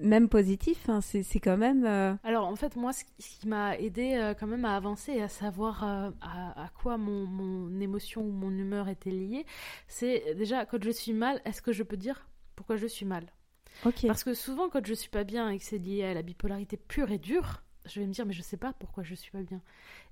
[0.00, 1.84] même positif, hein, c'est quand même.
[2.24, 5.84] Alors, en fait, moi, ce qui m'a aidé quand même à avancer et à savoir
[5.84, 9.44] à, à, quoi mon, mon émotion ou mon humeur était liée,
[9.86, 13.24] c'est déjà quand je suis mal, est-ce que je peux dire pourquoi je suis mal.
[14.08, 16.76] Parce que souvent, quand je suis pas bien et que c'est lié à la bipolarité
[16.76, 19.42] pure et dure, je vais me dire, mais je sais pas pourquoi je suis pas
[19.42, 19.62] bien.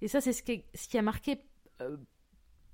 [0.00, 1.40] Et ça, c'est ce qui, ce qui a marqué
[1.80, 1.96] euh,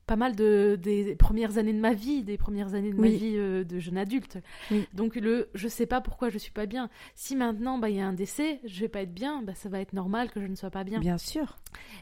[0.06, 3.32] pas mal de, des premières années de ma vie, des premières années de ma vie
[3.36, 4.38] euh, de jeune adulte.
[4.92, 6.90] Donc, le je sais pas pourquoi je suis pas bien.
[7.14, 9.70] Si maintenant, bah, il y a un décès, je vais pas être bien, bah, ça
[9.70, 11.00] va être normal que je ne sois pas bien.
[11.00, 11.56] Bien sûr.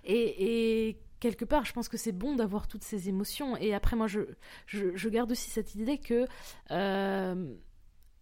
[0.05, 0.89] Et.
[0.89, 3.57] et quelque part, je pense que c'est bon d'avoir toutes ces émotions.
[3.57, 4.21] Et après, moi, je,
[4.67, 6.27] je, garde aussi cette idée que,
[6.71, 7.55] euh,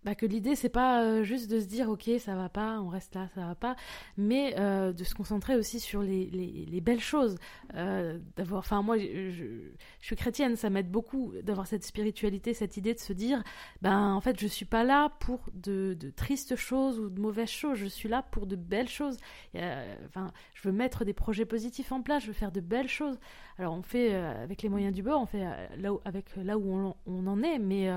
[0.04, 2.88] bah, que l'idée, c'est pas euh, juste de se dire, ok, ça va pas, on
[2.88, 3.76] reste là, ça va pas,
[4.16, 7.36] mais euh, de se concentrer aussi sur les, les, belles choses.
[7.74, 12.94] d'avoir, enfin, moi, je, je, suis chrétienne, ça m'aide beaucoup d'avoir cette spiritualité, cette idée
[12.94, 13.42] de se dire,
[13.82, 17.50] ben, en fait, je suis pas là pour de, de tristes choses ou de mauvaises
[17.50, 19.18] choses, je suis là pour de belles choses.
[19.54, 23.18] Je veux mettre des projets positifs en place, je veux faire de belles choses.
[23.58, 26.26] Alors on fait euh, avec les moyens du bord, on fait euh, là où, avec
[26.36, 27.90] euh, là où on, en est, mais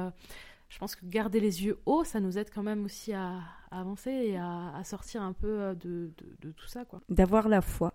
[0.72, 4.10] je pense que garder les yeux hauts, ça nous aide quand même aussi à, avancer
[4.10, 6.86] et à, sortir un peu de, de, tout ça.
[6.86, 7.02] quoi.
[7.10, 7.94] D'avoir la foi.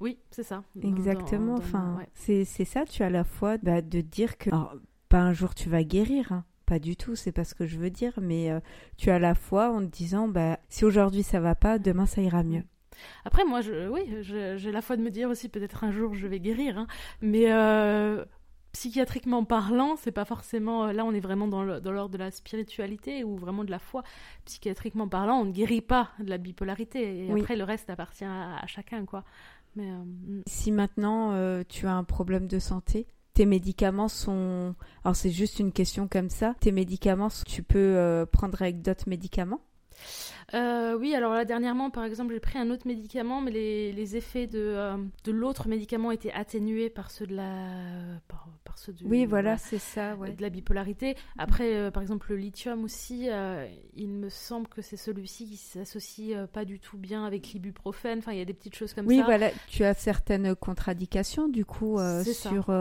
[0.00, 0.64] Oui, c'est ça.
[0.82, 1.56] Exactement.
[1.56, 4.48] enfin, c'est ça, tu as la foi bah, de dire que
[5.10, 6.32] pas un jour tu vas guérir.
[6.32, 6.44] Hein.
[6.64, 8.50] Pas du tout, c'est pas ce que je veux dire, mais
[8.96, 12.22] tu as la foi en te disant bah, si aujourd'hui ça va pas, demain ça
[12.22, 12.64] ira mieux.
[13.24, 16.26] Après, moi, je, oui, j'ai la foi de me dire aussi peut-être un jour je
[16.26, 16.86] vais guérir, hein.
[17.20, 18.24] mais euh,
[18.72, 20.92] psychiatriquement parlant, c'est pas forcément.
[20.92, 24.02] Là, on est vraiment dans l'ordre de la spiritualité ou vraiment de la foi.
[24.44, 27.26] Psychiatriquement parlant, on ne guérit pas de la bipolarité.
[27.26, 29.24] Et après, le reste appartient à, chacun, quoi.
[29.76, 30.42] Mais, euh, mm.
[30.46, 34.74] si maintenant euh, tu as un problème de santé, tes médicaments sont.
[35.04, 36.54] Alors, c'est juste une question comme ça.
[36.60, 39.60] Tes médicaments, tu peux prendre avec d'autres médicaments?
[40.54, 44.46] Euh, oui, alors là, dernièrement, par exemple, j'ai pris un autre médicament, mais les, effets
[44.46, 48.20] de, euh, de l'autre médicament étaient atténués par ceux de la.
[48.28, 50.32] Par, ceux de, oui, voilà, c'est ça, ouais.
[50.32, 51.16] De la bipolarité.
[51.36, 53.28] Après, euh, par exemple, le lithium aussi,
[53.94, 58.18] il me semble que c'est celui-ci qui s'associe pas du tout bien avec l'ibuprofène.
[58.18, 59.12] Enfin, il y a des petites choses comme ça.
[59.12, 62.72] Oui, voilà, tu as certaines contradictions, du coup, sur.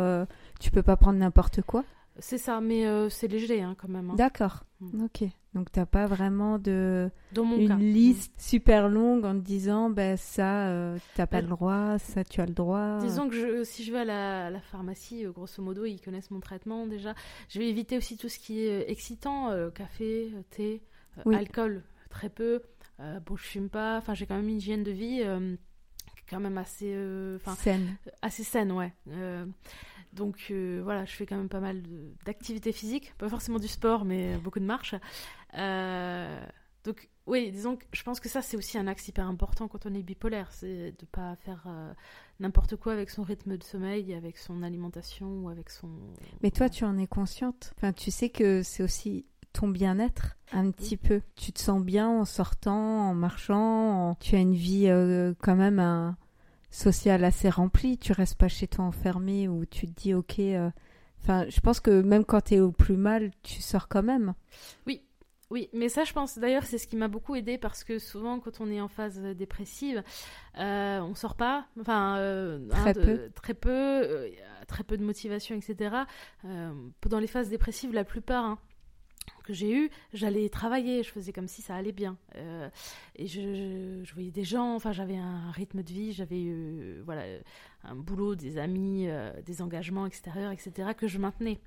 [0.60, 1.84] tu peux pas prendre n'importe quoi?
[2.19, 4.12] C'est ça, mais c'est léger hein, quand même.
[4.12, 4.15] Hein.
[4.15, 5.03] D'accord, mm.
[5.03, 5.23] ok.
[5.58, 11.00] Donc t'as pas vraiment de une liste super longue en te disant ben ça euh,
[11.15, 13.00] t'as pas bah, le droit, ça tu as le droit.
[13.00, 16.86] Disons que si je vais à la, pharmacie, euh, grosso modo ils connaissent mon traitement
[16.86, 17.15] déjà.
[17.50, 20.84] Je vais éviter aussi tout ce qui est euh, excitant, café, thé,
[21.26, 22.62] alcool très peu.
[23.00, 25.24] bon je fume pas, enfin j'ai quand même une hygiène de vie
[26.30, 26.96] quand même assez
[27.58, 27.98] saine.
[28.22, 28.93] Assez saine ouais.
[30.17, 30.51] Donc
[30.84, 31.84] voilà, je fais quand même pas mal
[32.25, 34.95] d'activités physiques, pas forcément du sport, mais beaucoup de marche.
[35.58, 36.45] Euh,
[36.84, 39.86] donc, oui, disons que je pense que ça, c'est aussi un axe hyper important quand
[39.86, 41.91] on est bipolaire, c'est de pas faire euh,
[42.39, 45.89] n'importe quoi avec son rythme de sommeil, avec son alimentation ou avec son.
[46.41, 47.73] Mais toi, tu en es consciente.
[47.77, 51.21] Enfin, tu sais que c'est aussi ton bien-être un petit peu.
[51.36, 54.15] Tu te sens bien en sortant, en marchant.
[54.21, 56.15] Tu as une vie euh, quand même un...
[56.69, 57.97] sociale assez remplie.
[57.97, 60.39] Tu restes pas chez toi enfermé ou tu te dis ok.
[61.21, 64.34] Enfin, je pense que même quand tu es au plus mal, tu sors quand même.
[64.86, 65.01] Oui,
[65.49, 68.39] oui, mais ça, je pense d'ailleurs, c'est ce qui m'a beaucoup aidé parce que souvent,
[68.39, 70.03] quand on est en phase dépressive,
[70.60, 73.30] euh, on sort pas, enfin, euh, très, peu.
[73.34, 74.30] très peu, euh,
[74.67, 75.95] très peu de motivation, etc.
[76.43, 76.73] Euh,
[77.10, 78.60] dans les phases dépressives, la plupart, hein,
[79.48, 82.18] que j'ai eu, j'allais travailler, je faisais comme si ça allait bien.
[83.16, 86.54] et je, voyais des gens, enfin j'avais un rythme de vie, j'avais
[87.04, 87.24] voilà
[87.84, 91.60] un boulot, des amis, euh, des engagements extérieurs, etc., que je maintenais.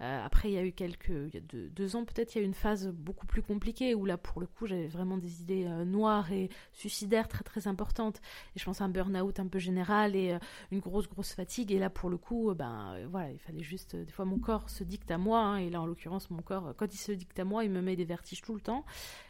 [0.00, 2.40] Euh, après, il y a eu quelques, il y a deux, ans peut-être, il y
[2.40, 5.40] a eu une phase beaucoup plus compliquée où là, pour le coup, j'avais vraiment des
[5.40, 8.20] idées euh, noires et suicidaires très très importantes.
[8.54, 10.36] Et je pense à un burn-out un peu général et
[10.70, 11.72] une grosse grosse fatigue.
[11.72, 14.84] Et là, pour le coup, ben voilà, il fallait juste, des fois, mon corps se
[14.84, 15.40] dicte à moi.
[15.40, 17.80] Hein, et là, en l'occurrence, mon corps, quand il se dicte à moi, il me
[17.80, 18.84] met des vertiges tout le temps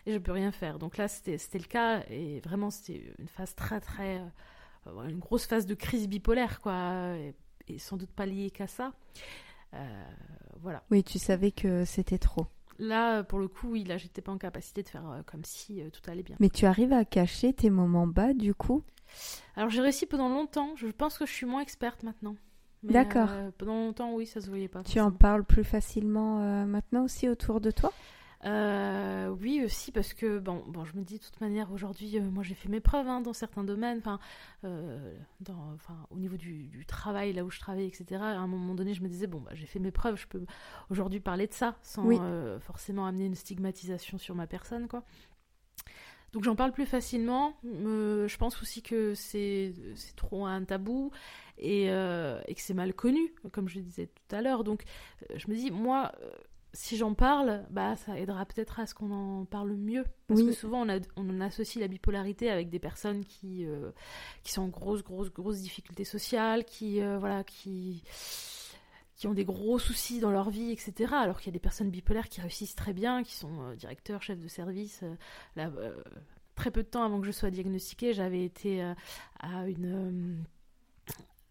[0.07, 0.78] et je peux rien faire.
[0.78, 4.22] Donc là, c'était le cas et vraiment, c'était une phase très très
[4.87, 7.16] euh, une grosse phase de crise bipolaire, quoi,
[7.68, 8.92] et, sans doute pas liée qu'à ça.
[9.74, 10.05] Euh,
[10.61, 10.83] voilà.
[10.90, 12.46] Oui, tu savais que c'était trop.
[12.78, 15.83] Là, pour le coup, oui, là, j'étais pas en capacité de faire euh, comme si
[15.92, 16.37] tout allait bien.
[16.40, 18.83] Mais tu arrives à cacher tes moments bas, du coup?
[19.57, 20.74] Alors, j'ai réussi pendant longtemps.
[20.76, 22.37] Je pense que je suis moins experte maintenant.
[22.83, 23.29] D'accord.
[23.59, 24.83] pendant longtemps, oui, ça se voyait pas.
[24.83, 27.92] Tu en parles plus facilement maintenant aussi autour de toi?
[28.45, 32.23] Euh, oui, aussi, parce que, bon, bon, je me dis, de toute manière, aujourd'hui, euh,
[32.23, 34.03] moi, j'ai fait mes preuves hein, dans certains domaines,
[34.64, 35.14] euh,
[35.47, 38.21] enfin au niveau du, travail, là où je travaille, etc.
[38.21, 40.45] À un moment donné, je me disais, bon, bah, j'ai fait mes preuves, je peux
[40.90, 42.09] aujourd'hui parler de ça, sans
[42.61, 45.05] forcément amener une stigmatisation sur ma personne, quoi.
[46.33, 47.55] Donc j'en parle plus facilement.
[47.62, 49.75] je pense aussi que c'est
[50.16, 51.11] trop un tabou
[51.59, 54.64] et, et que c'est mal connu, comme je le disais tout à l'heure.
[54.64, 54.85] Donc
[55.35, 56.12] je me dis, moi,
[56.75, 60.05] si j'en parle, bah, ça aidera peut-être à ce qu'on en parle mieux.
[60.27, 63.90] Parce que souvent, on, on, associe la bipolarité avec des personnes qui, euh,
[64.42, 68.03] qui sont en grosse, grosse, grosse difficultés sociales, qui, euh, voilà, qui,
[69.22, 71.14] qui ont des gros soucis dans leur vie, etc.
[71.14, 74.20] Alors qu'il y a des personnes bipolaires qui réussissent très bien, qui sont euh, directeurs,
[74.20, 75.04] chefs de service.
[75.54, 75.70] là,
[76.56, 78.82] très peu de temps avant que je sois diagnostiquée, j'avais été
[79.40, 80.44] à une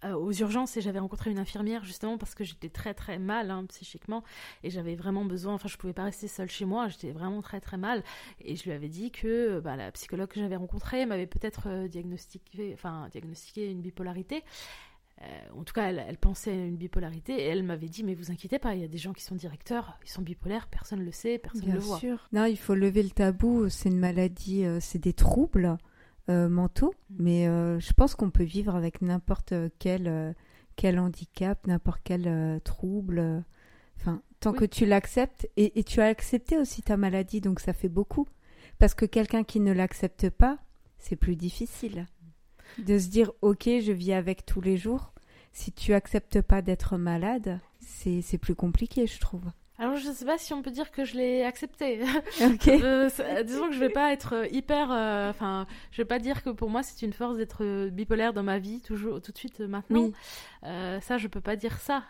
[0.03, 3.51] euh, aux urgences et j'avais rencontré une infirmière justement parce que j'étais très très mal
[3.51, 4.23] hein, psychiquement
[4.63, 7.61] et j'avais vraiment besoin, enfin je pouvais pas rester seule chez moi, j'étais vraiment très
[7.61, 8.03] très mal
[8.39, 11.87] et je lui avais dit que bah, la psychologue que j'avais rencontrée m'avait peut-être euh,
[11.87, 14.43] diagnostiqué, enfin diagnostiqué une bipolarité.
[15.21, 18.31] Euh, en tout cas, elle, pensait à une bipolarité et elle m'avait dit mais vous
[18.31, 21.05] inquiétez pas, il y a des gens qui sont directeurs, ils sont bipolaires, personne ne
[21.05, 21.99] le sait, personne ne le voit.
[21.99, 22.27] Sûr.
[22.31, 25.77] Non, il faut lever le tabou, c'est une maladie, c'est des troubles
[26.29, 27.15] euh, mentaux, mm.
[27.19, 30.33] mais euh, je pense qu'on peut vivre avec n'importe quel, euh,
[30.75, 33.43] quel handicap, n'importe quel trouble.
[33.97, 37.73] Enfin, tant que tu l'acceptes, et, et, tu as accepté aussi ta maladie, donc ça
[37.73, 38.27] fait beaucoup.
[38.77, 40.59] Parce que quelqu'un qui ne l'accepte pas,
[40.99, 42.05] c'est plus difficile.
[42.77, 45.13] De se dire, ok, je vis avec tous les jours.
[45.51, 49.51] Si tu acceptes pas d'être malade, c'est plus compliqué, je trouve.
[49.81, 52.01] Alors je sais pas si on peut dire que je l'ai accepté.
[52.67, 56.43] Euh, disons que je vais pas être euh, hyper, euh, enfin, je vais pas dire
[56.43, 59.59] que pour moi c'est une force d'être bipolaire dans ma vie toujours tout de suite
[59.59, 60.11] maintenant.
[60.63, 62.03] ça je peux pas dire ça,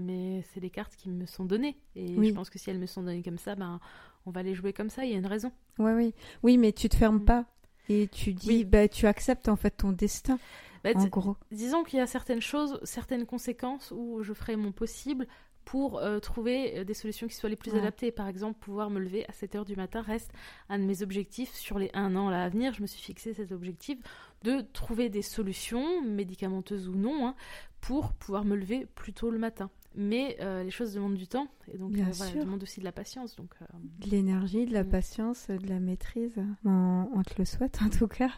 [0.00, 2.86] mais c'est les cartes qui me sont données et je pense que si elles me
[2.86, 3.78] sont données comme ça, ben
[4.24, 5.04] on va les jouer comme ça.
[5.04, 5.52] Il y a une raison.
[5.78, 7.24] Oui oui oui, mais tu te fermes mm.
[7.24, 7.44] pas
[7.88, 10.38] et tu dis, bah tu acceptes en fait ton destin.
[10.84, 11.36] Bah, en gros.
[11.50, 15.26] Disons qu'il y a certaines choses, certaines conséquences où je ferai mon possible
[15.66, 18.12] pour euh, trouver euh, des solutions qui soient les plus adaptées.
[18.12, 20.30] Par exemple, pouvoir me lever à 7 heures du matin reste
[20.68, 22.72] un de mes objectifs sur les un an là, à venir.
[22.72, 23.98] Je me suis fixé cet objectif
[24.44, 27.34] de trouver des solutions, médicamenteuses ou non, hein,
[27.80, 29.70] pour pouvoir me lever plus tôt le matin.
[29.96, 33.34] Mais euh, les choses demandent du temps et donc voilà, demandent aussi de la patience.
[33.36, 33.54] Donc,
[34.00, 34.88] de l'énergie, de la mm.
[34.88, 36.36] patience, de la maîtrise.
[36.64, 38.30] on te le souhaite en tout cas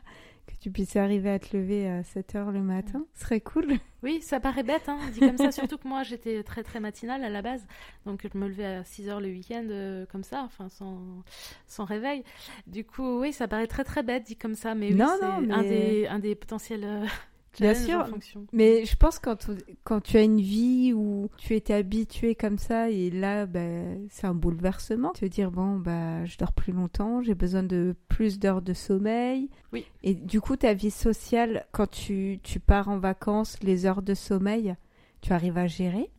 [0.48, 3.04] que tu puisses arriver à te lever à 7 heures le matin.
[3.14, 3.74] Ce serait cool.
[4.02, 5.50] Oui, ça paraît bête, hein, dit comme ça.
[5.52, 7.66] Surtout que moi, j'étais très très matinale à la base.
[8.06, 11.22] Donc, je me levais à 6 heures le week-end, euh, comme ça, enfin, sans,
[11.66, 12.24] sans réveil.
[12.66, 14.74] Du coup, oui, ça paraît très très bête, dit comme ça.
[14.74, 17.08] Mais oui, c'est un, des, un des potentiels.
[17.58, 18.06] Bien sûr,
[18.52, 19.50] mais je pense quand,
[19.82, 24.26] quand tu as une vie où tu étais habitué comme ça et là, ben, c'est
[24.26, 25.10] un bouleversement.
[25.12, 29.50] Te dire, bon, bah, je dors plus longtemps, j'ai besoin de plus d'heures de sommeil.
[29.72, 29.84] Oui.
[30.02, 34.14] Et du coup, ta vie sociale, quand tu, tu pars en vacances, les heures de
[34.14, 34.76] sommeil,
[35.20, 36.10] tu arrives à gérer?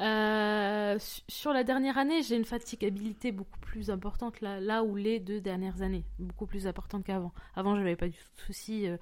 [0.00, 0.96] Euh,
[1.28, 5.40] sur la dernière année, j'ai une fatigabilité beaucoup plus importante là, là où les deux
[5.40, 7.32] dernières années, beaucoup plus importante qu'avant.
[7.54, 8.88] Avant, je n'avais pas du tout de soucis.
[8.88, 8.96] Euh,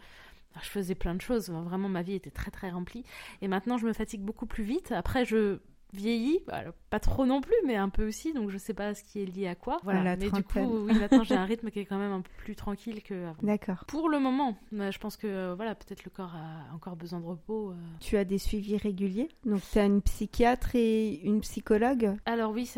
[0.62, 3.04] je faisais plein de choses, vraiment ma vie était très très remplie.
[3.42, 4.92] Et maintenant je me fatigue beaucoup plus vite.
[4.92, 5.58] Après je
[5.92, 9.02] vieillis, bah, pas trop non plus, mais un peu aussi, donc je sais pas ce
[9.02, 9.78] qui est lié à quoi.
[9.82, 12.30] Voilà, mais du coup, oui, maintenant j'ai un rythme qui est quand même un peu
[12.38, 13.36] plus tranquille qu'avant.
[13.42, 13.84] D'accord.
[13.86, 17.26] Pour le moment, je pense que euh, voilà, peut-être le corps a encore besoin de
[17.26, 17.70] repos.
[17.70, 17.74] Euh.
[18.00, 19.28] Tu as des suivis réguliers?
[19.44, 22.16] Donc tu as une psychiatre et une psychologue?
[22.26, 22.70] Alors oui,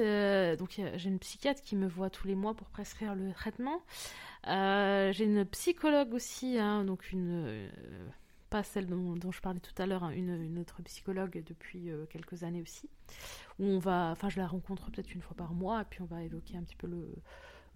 [0.58, 3.80] donc j'ai une psychiatre qui me voit tous les mois pour prescrire le traitement.
[4.48, 7.68] Euh, j'ai une psychologue aussi, hein, donc une, euh,
[8.52, 12.42] pas celle dont, je parlais tout à l'heure, hein, une, autre psychologue depuis euh, quelques
[12.42, 12.86] années aussi,
[13.58, 16.04] où on va, enfin je la rencontre peut-être une fois par mois, et puis on
[16.04, 17.14] va évoquer un petit peu le,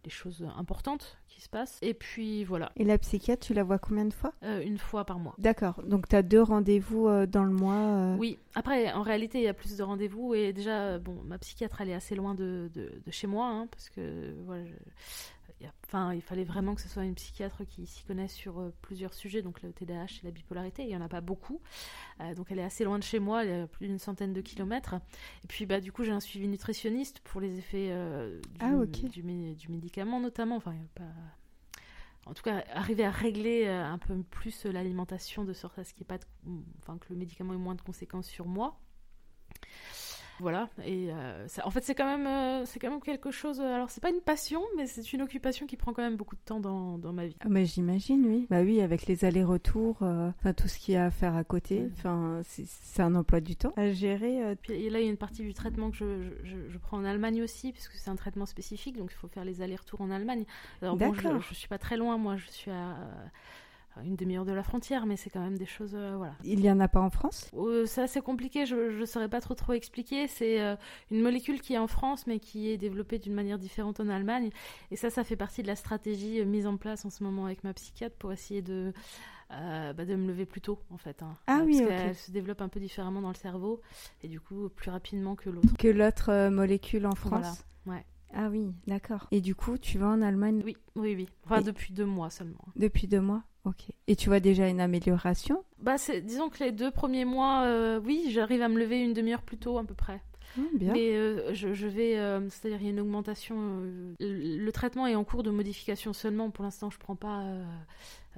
[0.05, 1.79] les choses importantes qui se passent.
[1.81, 2.73] Et puis voilà.
[2.77, 4.35] Et la psychiatre, tu la vois combien de fois?
[4.43, 5.35] Une fois par mois.
[5.39, 5.83] D'accord.
[5.83, 8.39] Donc tu as deux rendez-vous dans le mois Oui.
[8.55, 10.35] Après, en réalité, il y a plus de rendez-vous.
[10.35, 13.89] Et déjà, bon, ma psychiatre, elle est assez loin de, de, chez moi, hein, parce
[13.89, 14.75] que voilà, je,
[15.85, 19.14] enfin, il fallait vraiment que ce soit une psychiatre qui s'y connaisse sur euh, plusieurs
[19.14, 20.83] sujets, donc le TDAH et la bipolarité.
[20.83, 21.61] Il n'y en a pas beaucoup.
[22.21, 24.40] Euh, donc elle est assez loin de chez moi, elle à plus d'une centaine de
[24.40, 24.95] kilomètres.
[25.45, 29.09] Et puis bah, du coup, j'ai un suivi nutritionniste pour les effets euh, du, ah,
[29.09, 29.23] du,
[29.69, 30.57] médicament notamment.
[30.57, 31.05] Enfin, pas...
[32.27, 36.07] En tout cas, arriver à régler un peu plus l'alimentation de sorte à ce qu'il
[36.07, 36.19] pas
[36.83, 38.81] enfin, que le médicament ait moins de conséquences sur moi.
[40.40, 40.68] Voilà.
[40.85, 41.09] Et
[41.64, 43.61] en fait, c'est quand même, c'est quand même quelque chose.
[43.61, 46.40] Alors, c'est pas une passion, mais c'est une occupation qui prend quand même beaucoup de
[46.44, 47.37] temps dans, dans ma vie.
[47.40, 48.46] Ah, mais j'imagine, oui.
[48.51, 51.88] Bah oui, avec les allers-retours, enfin tout ce qu'il y a à faire à côté.
[51.96, 54.57] Enfin, c'est un emploi du temps à gérer.
[54.62, 57.05] Puis là, il y a une partie du traitement que je, je, je prends en
[57.05, 60.44] Allemagne aussi, puisque c'est un traitement spécifique, donc il faut faire les allers-retours en Allemagne.
[60.83, 62.96] Alors bon, je, je suis pas très loin, moi, je suis à
[64.04, 65.94] une demi-heure de la frontière, mais c'est quand même des choses.
[65.94, 66.35] Euh, voilà.
[66.44, 67.50] Il n'y en a pas en France?
[67.54, 70.28] Euh, C'est assez compliqué, je ne saurais pas trop trop expliquer.
[70.28, 70.76] C'est euh,
[71.11, 74.51] une molécule qui est en France, mais qui est développée d'une manière différente en Allemagne.
[74.90, 77.64] Et ça, ça fait partie de la stratégie mise en place en ce moment avec
[77.64, 78.92] ma psychiatre pour essayer de.
[79.51, 81.22] bah, de me lever plus tôt en fait.
[81.22, 81.34] Hein.
[81.47, 83.80] Ah oui, parce qu'elle se développe un peu différemment dans le cerveau
[84.22, 85.76] et du coup plus rapidement que l'autre.
[85.78, 87.64] Que l'autre molécule en France?
[87.84, 87.99] Voilà.
[87.99, 88.05] Ouais.
[88.34, 89.28] Ah oui, d'accord.
[89.30, 90.61] Et du coup, tu vas en Allemagne?
[90.64, 91.28] Oui, oui, oui.
[91.44, 92.64] Enfin, depuis deux mois seulement.
[92.74, 93.44] Depuis deux mois?
[93.67, 93.89] Ok.
[94.07, 95.64] Et tu vois déjà une amélioration?
[95.81, 99.43] Bah, disons que les deux premiers mois, euh, oui, j'arrive à me lever une demi-heure
[99.43, 100.23] plus tôt à peu près.
[100.57, 100.93] Ah, bien.
[100.93, 103.83] Mais euh, je, vais, euh, c'est-à-dire il y a une augmentation.
[104.21, 106.51] le traitement est en cours de modification seulement.
[106.51, 107.43] Pour l'instant, je prends pas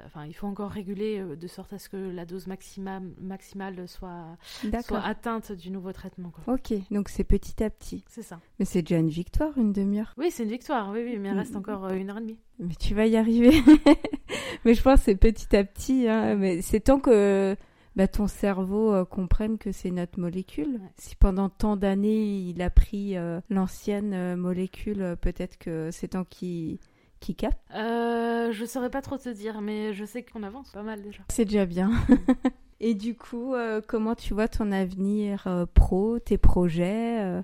[0.06, 3.88] Enfin, il faut encore réguler euh, de sorte à ce que la dose maximale, maximale
[3.88, 4.36] soit,
[4.82, 6.32] soit atteinte du nouveau traitement.
[6.46, 8.04] Ok, donc c'est petit à petit.
[8.08, 8.40] C'est ça.
[8.58, 10.14] Mais c'est déjà une victoire, une demi-heure.
[10.16, 11.58] Oui, c'est une victoire, oui, oui, mais il reste mm.
[11.58, 12.38] encore euh, une heure et demie.
[12.58, 13.62] Mais tu vas y arriver.
[14.64, 16.08] mais je pense que c'est petit à petit.
[16.08, 16.36] Hein.
[16.36, 17.56] Mais c'est tant que
[17.96, 20.80] bah, ton cerveau euh, comprenne que c'est notre molécule.
[20.96, 23.16] Si pendant tant d'années il a pris
[23.50, 26.78] l'ancienne molécule, peut-être que c'est tant qu'il
[27.20, 30.82] qui capte euh, Je saurais pas trop te dire, mais je sais qu'on avance pas
[30.82, 31.22] mal déjà.
[31.28, 31.90] C'est déjà bien.
[32.80, 37.42] Et du coup, euh, comment tu vois ton avenir euh, pro, tes projets euh, euh,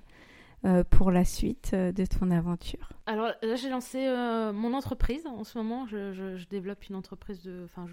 [0.89, 5.25] pour la suite euh, de ton aventure Alors là, j'ai lancé euh, mon entreprise.
[5.27, 7.85] En ce moment, je, développe une entreprise de, enfin,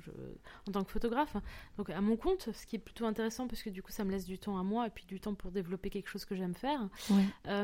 [0.68, 1.36] en tant que photographe,
[1.76, 4.10] donc à mon compte, ce qui est plutôt intéressant parce que du coup, ça me
[4.10, 6.54] laisse du temps à moi et puis du temps pour développer quelque chose que j'aime
[6.54, 6.88] faire.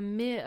[0.02, 0.42] mais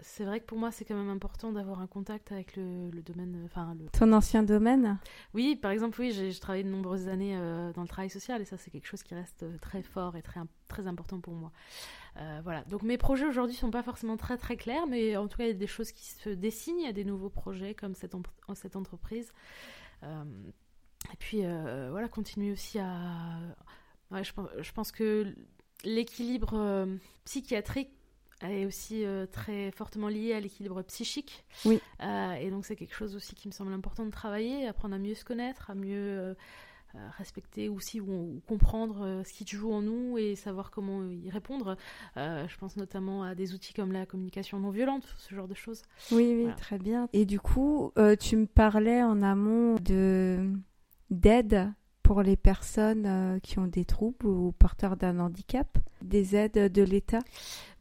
[0.00, 3.42] c'est vrai que pour moi, c'est quand même important d'avoir un contact avec le, domaine,
[3.44, 3.86] enfin, le...
[3.90, 4.98] ton ancien domaine.
[5.34, 7.36] Oui, par exemple, oui, j'ai travaillé de nombreuses années
[7.74, 10.40] dans le travail social et ça, c'est quelque chose qui reste très fort et très
[10.68, 11.50] très important pour moi.
[12.18, 12.64] Euh, voilà.
[12.64, 15.48] Donc mes projets aujourd'hui sont pas forcément très très clairs, mais en tout cas il
[15.48, 18.14] y a des choses qui se dessinent, il y a des nouveaux projets comme cette,
[18.54, 19.32] cette entreprise.
[20.02, 20.24] Euh,
[21.12, 23.38] et puis euh, voilà, continuer aussi à.
[24.10, 25.32] je, pense, je, pense, que
[25.84, 26.88] l'équilibre
[27.24, 27.90] psychiatrique
[28.42, 31.44] est aussi très fortement lié à l'équilibre psychique.
[31.64, 31.80] Oui.
[32.00, 35.14] et donc c'est quelque chose aussi qui me semble important de travailler, apprendre à mieux
[35.14, 36.34] se connaître, à mieux
[37.16, 41.76] respecter aussi ou, comprendre euh, ce qui joue en nous et savoir comment y répondre.
[42.16, 45.54] Euh, je pense notamment à des outils comme la communication non violente, ce genre de
[45.54, 45.82] choses.
[46.10, 47.08] Oui, oui, très bien.
[47.12, 50.52] Et du coup, tu me parlais en amont de
[51.10, 51.72] d'aide
[52.08, 55.68] pour les personnes qui ont des troubles ou porteurs d'un handicap,
[56.00, 57.18] des aides de l'État?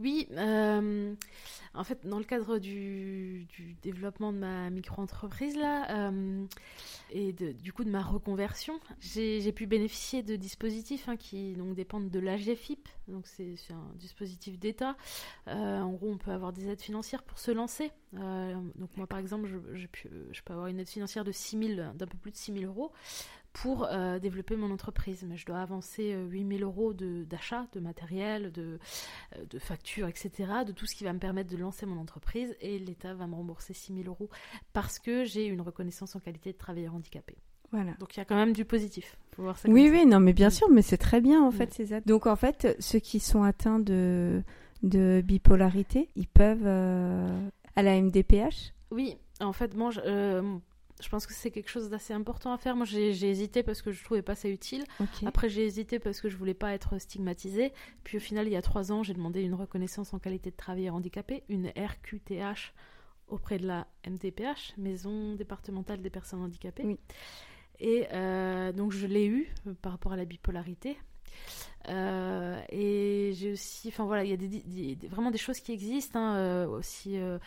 [0.02, 0.28] Oui,
[1.78, 3.48] en fait, dans le cadre du,
[3.84, 6.46] développement de ma micro-entreprise, là, euh,
[7.12, 12.10] et du coup de ma reconversion, j'ai pu bénéficier de dispositifs hein, qui donc, dépendent
[12.10, 14.98] de l'AGFIP, donc c'est un dispositif d'État.
[15.48, 17.92] Euh, en gros, on peut avoir des aides financières pour se lancer.
[18.16, 19.88] Euh, donc moi, par exemple, je,
[20.32, 22.92] je, peux avoir une aide financière de 6 d'un peu plus de 6 000 euros
[23.62, 25.26] pour euh, développer mon entreprise.
[25.28, 28.80] Mais je dois avancer 8000 euh, euros d'achat de, matériel, de,
[29.36, 30.30] euh, de factures, etc.,
[30.66, 32.56] de tout ce qui va me permettre de lancer mon entreprise.
[32.62, 34.30] Et l'État va me rembourser 6000 euros
[34.74, 37.36] parce que j'ai une reconnaissance en qualité de travailleur handicapé.
[37.72, 37.94] Voilà.
[38.00, 39.18] Donc il y a quand même du positif.
[39.38, 42.06] oui, oui, non, mais bien sûr, mais c'est très bien en fait ces aides.
[42.06, 44.42] Donc en fait, ceux qui sont atteints de,
[44.84, 50.60] de bipolarité, ils peuvent à la MDPH Oui, en fait, moi, je,
[51.02, 52.76] je pense que c'est quelque chose d'assez important à faire.
[52.76, 54.84] Moi, j'ai hésité parce que je trouvais pas ça utile.
[55.26, 57.72] Après, j'ai hésité parce que je voulais pas être stigmatisée.
[58.04, 60.56] Puis au final, il y a trois ans, j'ai demandé une reconnaissance en qualité de
[60.56, 62.74] travailleur handicapé, une RQTH
[63.28, 66.98] auprès de la MDPH, Maison départementale des personnes handicapées.
[67.80, 70.98] Et euh, donc, je l'ai eu euh, par rapport à la bipolarité.
[71.90, 76.20] Euh, et j'ai aussi, enfin voilà, il y a des, vraiment des choses qui existent,
[76.20, 77.38] hein, euh, aussi euh,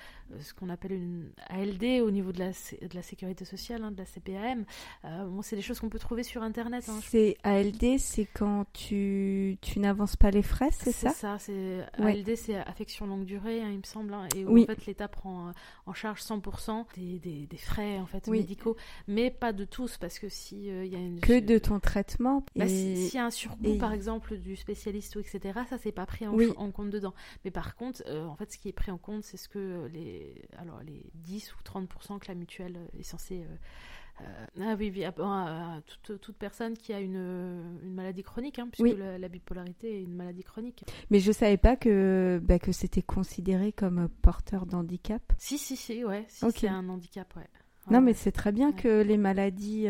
[0.41, 3.99] ce qu'on appelle une ALD au niveau de la, de la sécurité sociale, hein, de
[3.99, 4.65] la CPAM.
[5.05, 6.85] bon, c'est des choses qu'on peut trouver sur Internet.
[6.89, 11.11] Hein, c'est ALD, c'est quand tu, tu n'avances pas les frais, c'est ça?
[11.11, 14.87] C'est ça, c'est ALD, c'est affection longue durée, il me semble, et où en fait
[14.87, 15.53] l'État prend
[15.87, 18.77] en charge 100% des, des, des, frais en fait médicaux,
[19.07, 22.45] mais pas de tous, parce que si il y a une que de ton traitement,
[22.57, 25.61] bah, s'il y a un surcoût par exemple du spécialiste ou etc.
[25.69, 27.15] Ça c'est pas pris en, en, compte dedans.
[27.45, 29.89] Mais par contre, euh, en fait, ce qui est pris en compte, c'est ce que
[29.93, 35.05] les alors les 10 ou 30% que la mutuelle est censée euh, ah oui, oui
[35.05, 37.17] ah, toute, toute, personne qui a une,
[37.83, 40.85] une maladie chronique, hein, puisque la, bipolarité est une maladie chronique.
[41.11, 45.23] Mais je savais pas que, bah, que c'était considéré comme porteur d'handicap.
[45.39, 46.27] Si, si, si, ouais.
[46.29, 47.49] Si, C'est un handicap, ouais.
[47.91, 49.87] Non, mais c'est très bien que les maladies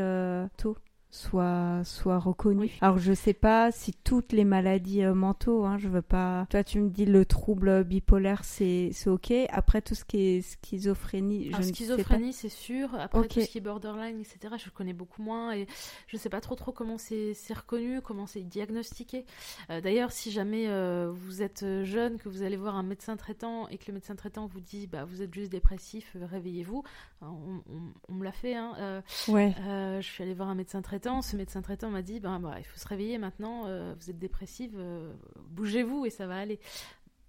[0.56, 0.76] tôt
[1.10, 2.70] soit soit reconnu.
[2.80, 6.46] Alors je sais pas si toutes les maladies euh, mentaux, hein, je veux pas.
[6.50, 9.32] Toi tu me dis le trouble bipolaire c'est c'est ok.
[9.50, 12.94] Après tout ce qui est schizophrénie, je schizophrénie c'est sûr.
[12.94, 14.54] Après tout ce qui est borderline etc.
[14.56, 15.66] Je connais beaucoup moins et
[16.06, 19.24] je sais pas trop trop comment c'est reconnu, comment c'est diagnostiqué.
[19.70, 23.66] Euh, d'ailleurs si jamais euh, vous êtes jeune, que vous allez voir un médecin traitant
[23.68, 26.84] et que le médecin traitant vous dit bah vous êtes juste dépressif, réveillez-vous.
[27.22, 27.62] On,
[28.08, 28.54] on, me l'a fait.
[28.54, 29.02] Hein.
[29.28, 29.54] ouais.
[29.66, 32.64] je suis allée voir un médecin traitant ce médecin traitant m'a dit ben, bah, il
[32.64, 35.12] faut se réveiller maintenant, euh, vous êtes dépressive, euh,
[35.50, 36.60] bougez-vous et ça va aller.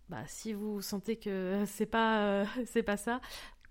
[0.10, 3.22] Bah, si vous sentez que c'est pas, euh, c'est pas ça,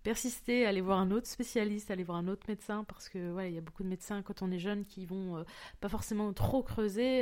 [0.03, 3.55] persistez, allez voir un autre spécialiste, allez voir un autre médecin, parce que voilà, il
[3.55, 5.45] y a beaucoup de médecins quand on est jeune qui vont
[5.81, 7.21] pas forcément trop creuser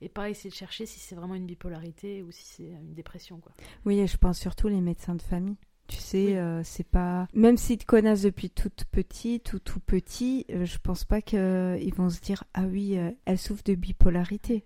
[0.00, 3.40] et pas essayer de chercher si c'est vraiment une bipolarité ou si c'est une dépression.
[3.84, 5.56] Oui, je pense surtout les médecins de famille.
[5.88, 7.26] Tu sais, euh, c'est pas.
[7.34, 11.38] Même s'ils te connaissent depuis toute petite ou tout petit, euh, je pense pas qu'ils
[11.38, 14.64] euh, vont se dire Ah oui, elle souffre de bipolarité.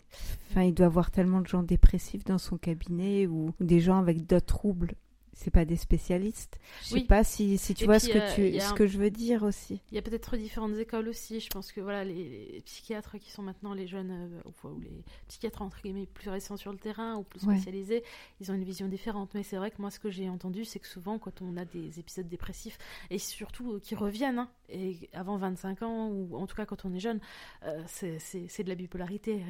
[0.50, 4.26] Enfin, il doit avoir tellement de gens dépressifs dans son cabinet ou des gens avec
[4.26, 4.94] d'autres troubles
[5.36, 6.58] c'est pas des spécialistes.
[6.80, 9.42] Je sais pas si, si tu vois ce, que, tu, ce que je veux dire
[9.42, 9.82] aussi.
[9.92, 11.40] Il y a peut-être différentes écoles aussi.
[11.40, 15.60] Je pense que voilà, les, psychiatres qui sont maintenant les jeunes, euh, ou les psychiatres
[15.60, 18.02] entre guillemets plus récents sur le terrain ou plus spécialisés,
[18.40, 19.34] ils ont une vision différente.
[19.34, 21.66] Mais c'est vrai que moi, ce que j'ai entendu, c'est que souvent, quand on a
[21.66, 22.78] des épisodes dépressifs,
[23.10, 26.86] et surtout euh, qui reviennent, hein, et avant 25 ans, ou en tout cas quand
[26.86, 27.20] on est jeune,
[27.64, 29.42] euh, c'est de la bipolarité.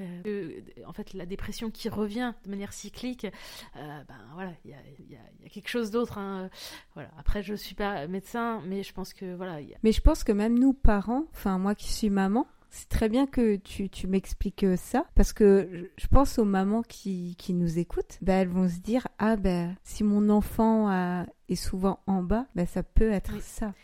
[0.85, 3.27] en fait, la dépression qui revient de manière cyclique,
[3.75, 4.79] ben voilà, il y a,
[5.09, 5.17] y
[5.47, 6.19] a quelque chose d'autre.
[6.19, 6.51] Hein.
[6.95, 7.11] Voilà.
[7.19, 9.59] Après, je suis pas médecin, mais je pense que voilà.
[9.83, 13.27] Mais je pense que même nous, parents, enfin moi qui suis maman, c'est très bien
[13.27, 18.19] que tu, tu m'expliques ça parce que je pense aux mamans qui, qui nous écoutent,
[18.23, 22.47] ben, elles vont se dire ah ben si mon enfant a, est souvent en bas,
[22.55, 23.75] ben, ça peut être ça.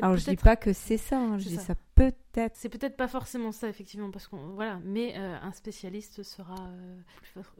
[0.00, 2.56] Alors je dis pas que c'est ça, hein, je dis ça peut-être.
[2.56, 7.00] C'est peut-être pas forcément ça effectivement parce qu'on voilà, mais euh, un spécialiste sera euh,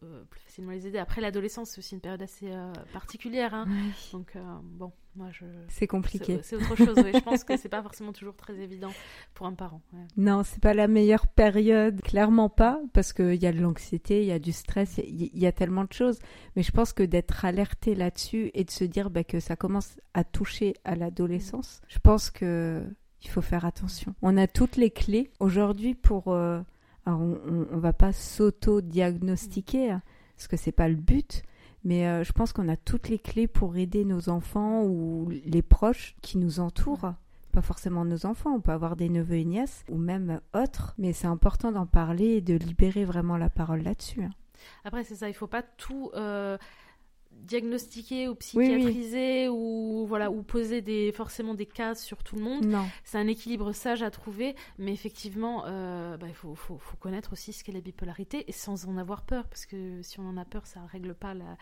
[0.02, 0.98] euh, plus, facilement les aider.
[0.98, 2.50] Après l'adolescence c'est aussi une période assez
[2.92, 3.66] particulière, hein.
[4.12, 5.44] donc bon, moi je.
[5.68, 6.40] C'est compliqué.
[6.42, 6.96] C'est autre chose.
[6.96, 8.92] je pense que c'est pas forcément toujours très évident
[9.34, 9.82] pour un parent.
[10.16, 14.28] Non, c'est pas la meilleure période, clairement pas, parce qu'il y a de l'anxiété, il
[14.28, 16.18] y a du stress, il y, a tellement de choses.
[16.56, 20.00] Mais je pense que d'être alerté là-dessus et de se dire bah, que ça commence
[20.14, 22.82] à toucher à l'adolescence, je pense que
[23.24, 24.14] il faut faire attention.
[24.22, 26.28] On a toutes les clés aujourd'hui pour.
[26.28, 26.60] Euh,
[27.06, 30.02] alors on, on, va pas s'auto-diagnostiquer hein,
[30.36, 31.42] parce que c'est pas le but,
[31.84, 35.62] mais euh, je pense qu'on a toutes les clés pour aider nos enfants ou les
[35.62, 37.14] proches qui nous entourent.
[37.52, 41.12] Pas forcément nos enfants, on peut avoir des neveux et nièces ou même autres, mais
[41.12, 44.22] c'est important d'en parler et de libérer vraiment la parole là-dessus.
[44.22, 44.30] Hein.
[44.84, 46.10] Après, c'est ça, il faut pas tout.
[46.14, 46.56] Euh,
[47.42, 52.66] diagnostiquer ou psychiatriser ou voilà ou poser des forcément des cases sur tout le monde.
[53.04, 57.32] C'est un équilibre sage à trouver, mais effectivement, euh, bah, il faut, faut, faut, connaître
[57.32, 60.36] aussi ce qu'est la bipolarité et sans en avoir peur, parce que si on en
[60.36, 61.56] a peur, ça règle pas la,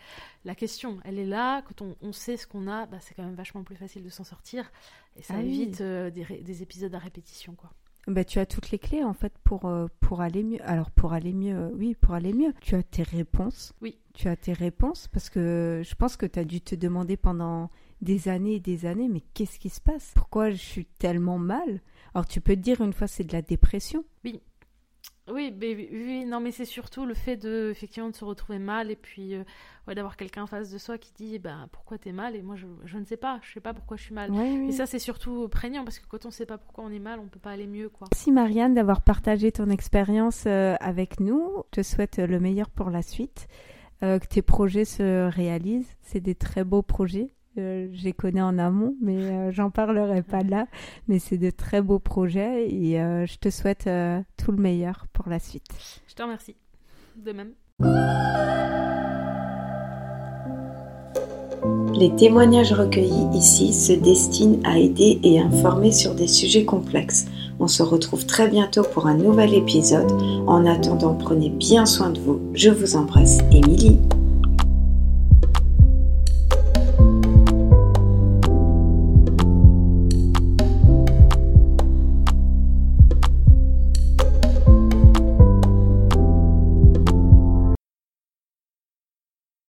[0.45, 0.99] la question.
[1.03, 3.63] Elle est là, quand on, on sait ce qu'on a, bah, c'est quand même vachement
[3.63, 4.71] plus facile de s'en sortir
[5.15, 7.71] et ça ah évite euh, des, des épisodes à répétition, quoi.
[8.07, 10.59] Bah, tu as toutes les clés en fait pour, euh, pour aller mieux.
[10.63, 12.53] Alors pour aller mieux, euh, oui, pour aller mieux.
[12.61, 13.73] Tu as tes réponses.
[13.81, 13.97] Oui.
[14.13, 17.69] Tu as tes réponses parce que je pense que tu as dû te demander pendant
[18.01, 20.11] des années et des années, mais qu'est-ce qui se passe?
[20.15, 21.81] Pourquoi je suis tellement mal?
[22.13, 24.03] Alors tu peux te dire une fois c'est de la dépression.
[24.25, 24.41] Oui,
[25.33, 25.55] oui,
[25.91, 29.35] oui, non, mais c'est surtout le fait de, effectivement, de se retrouver mal et puis
[29.35, 29.43] euh,
[29.87, 32.35] d'avoir quelqu'un en face de soi qui dit ben, pourquoi t'es mal?
[32.35, 34.31] Et moi je, je, ne sais pas, je sais pas pourquoi je suis mal.
[34.67, 37.19] Et ça c'est surtout prégnant parce que quand on sait pas pourquoi on est mal,
[37.19, 38.07] on peut pas aller mieux quoi.
[38.11, 41.63] Merci Marianne d'avoir partagé ton expérience euh, avec nous.
[41.73, 43.47] Je te souhaite le meilleur pour la suite,
[44.03, 45.95] euh, que tes projets se réalisent.
[46.01, 47.33] C'est des très beaux projets.
[47.57, 50.67] Euh, je les connais en amont, mais euh, j'en parlerai pas là.
[51.07, 53.89] Mais c'est de très beaux projets et euh, je te souhaite
[54.37, 55.67] tout le meilleur pour la suite.
[56.07, 56.55] Je te remercie.
[57.17, 57.51] De même.
[61.93, 67.25] Les témoignages recueillis ici se destinent à aider et informer sur des sujets complexes.
[67.59, 70.11] On se retrouve très bientôt pour un nouvel épisode.
[70.47, 72.41] En attendant, prenez bien soin de vous.
[72.53, 73.99] Je vous embrasse, Émilie.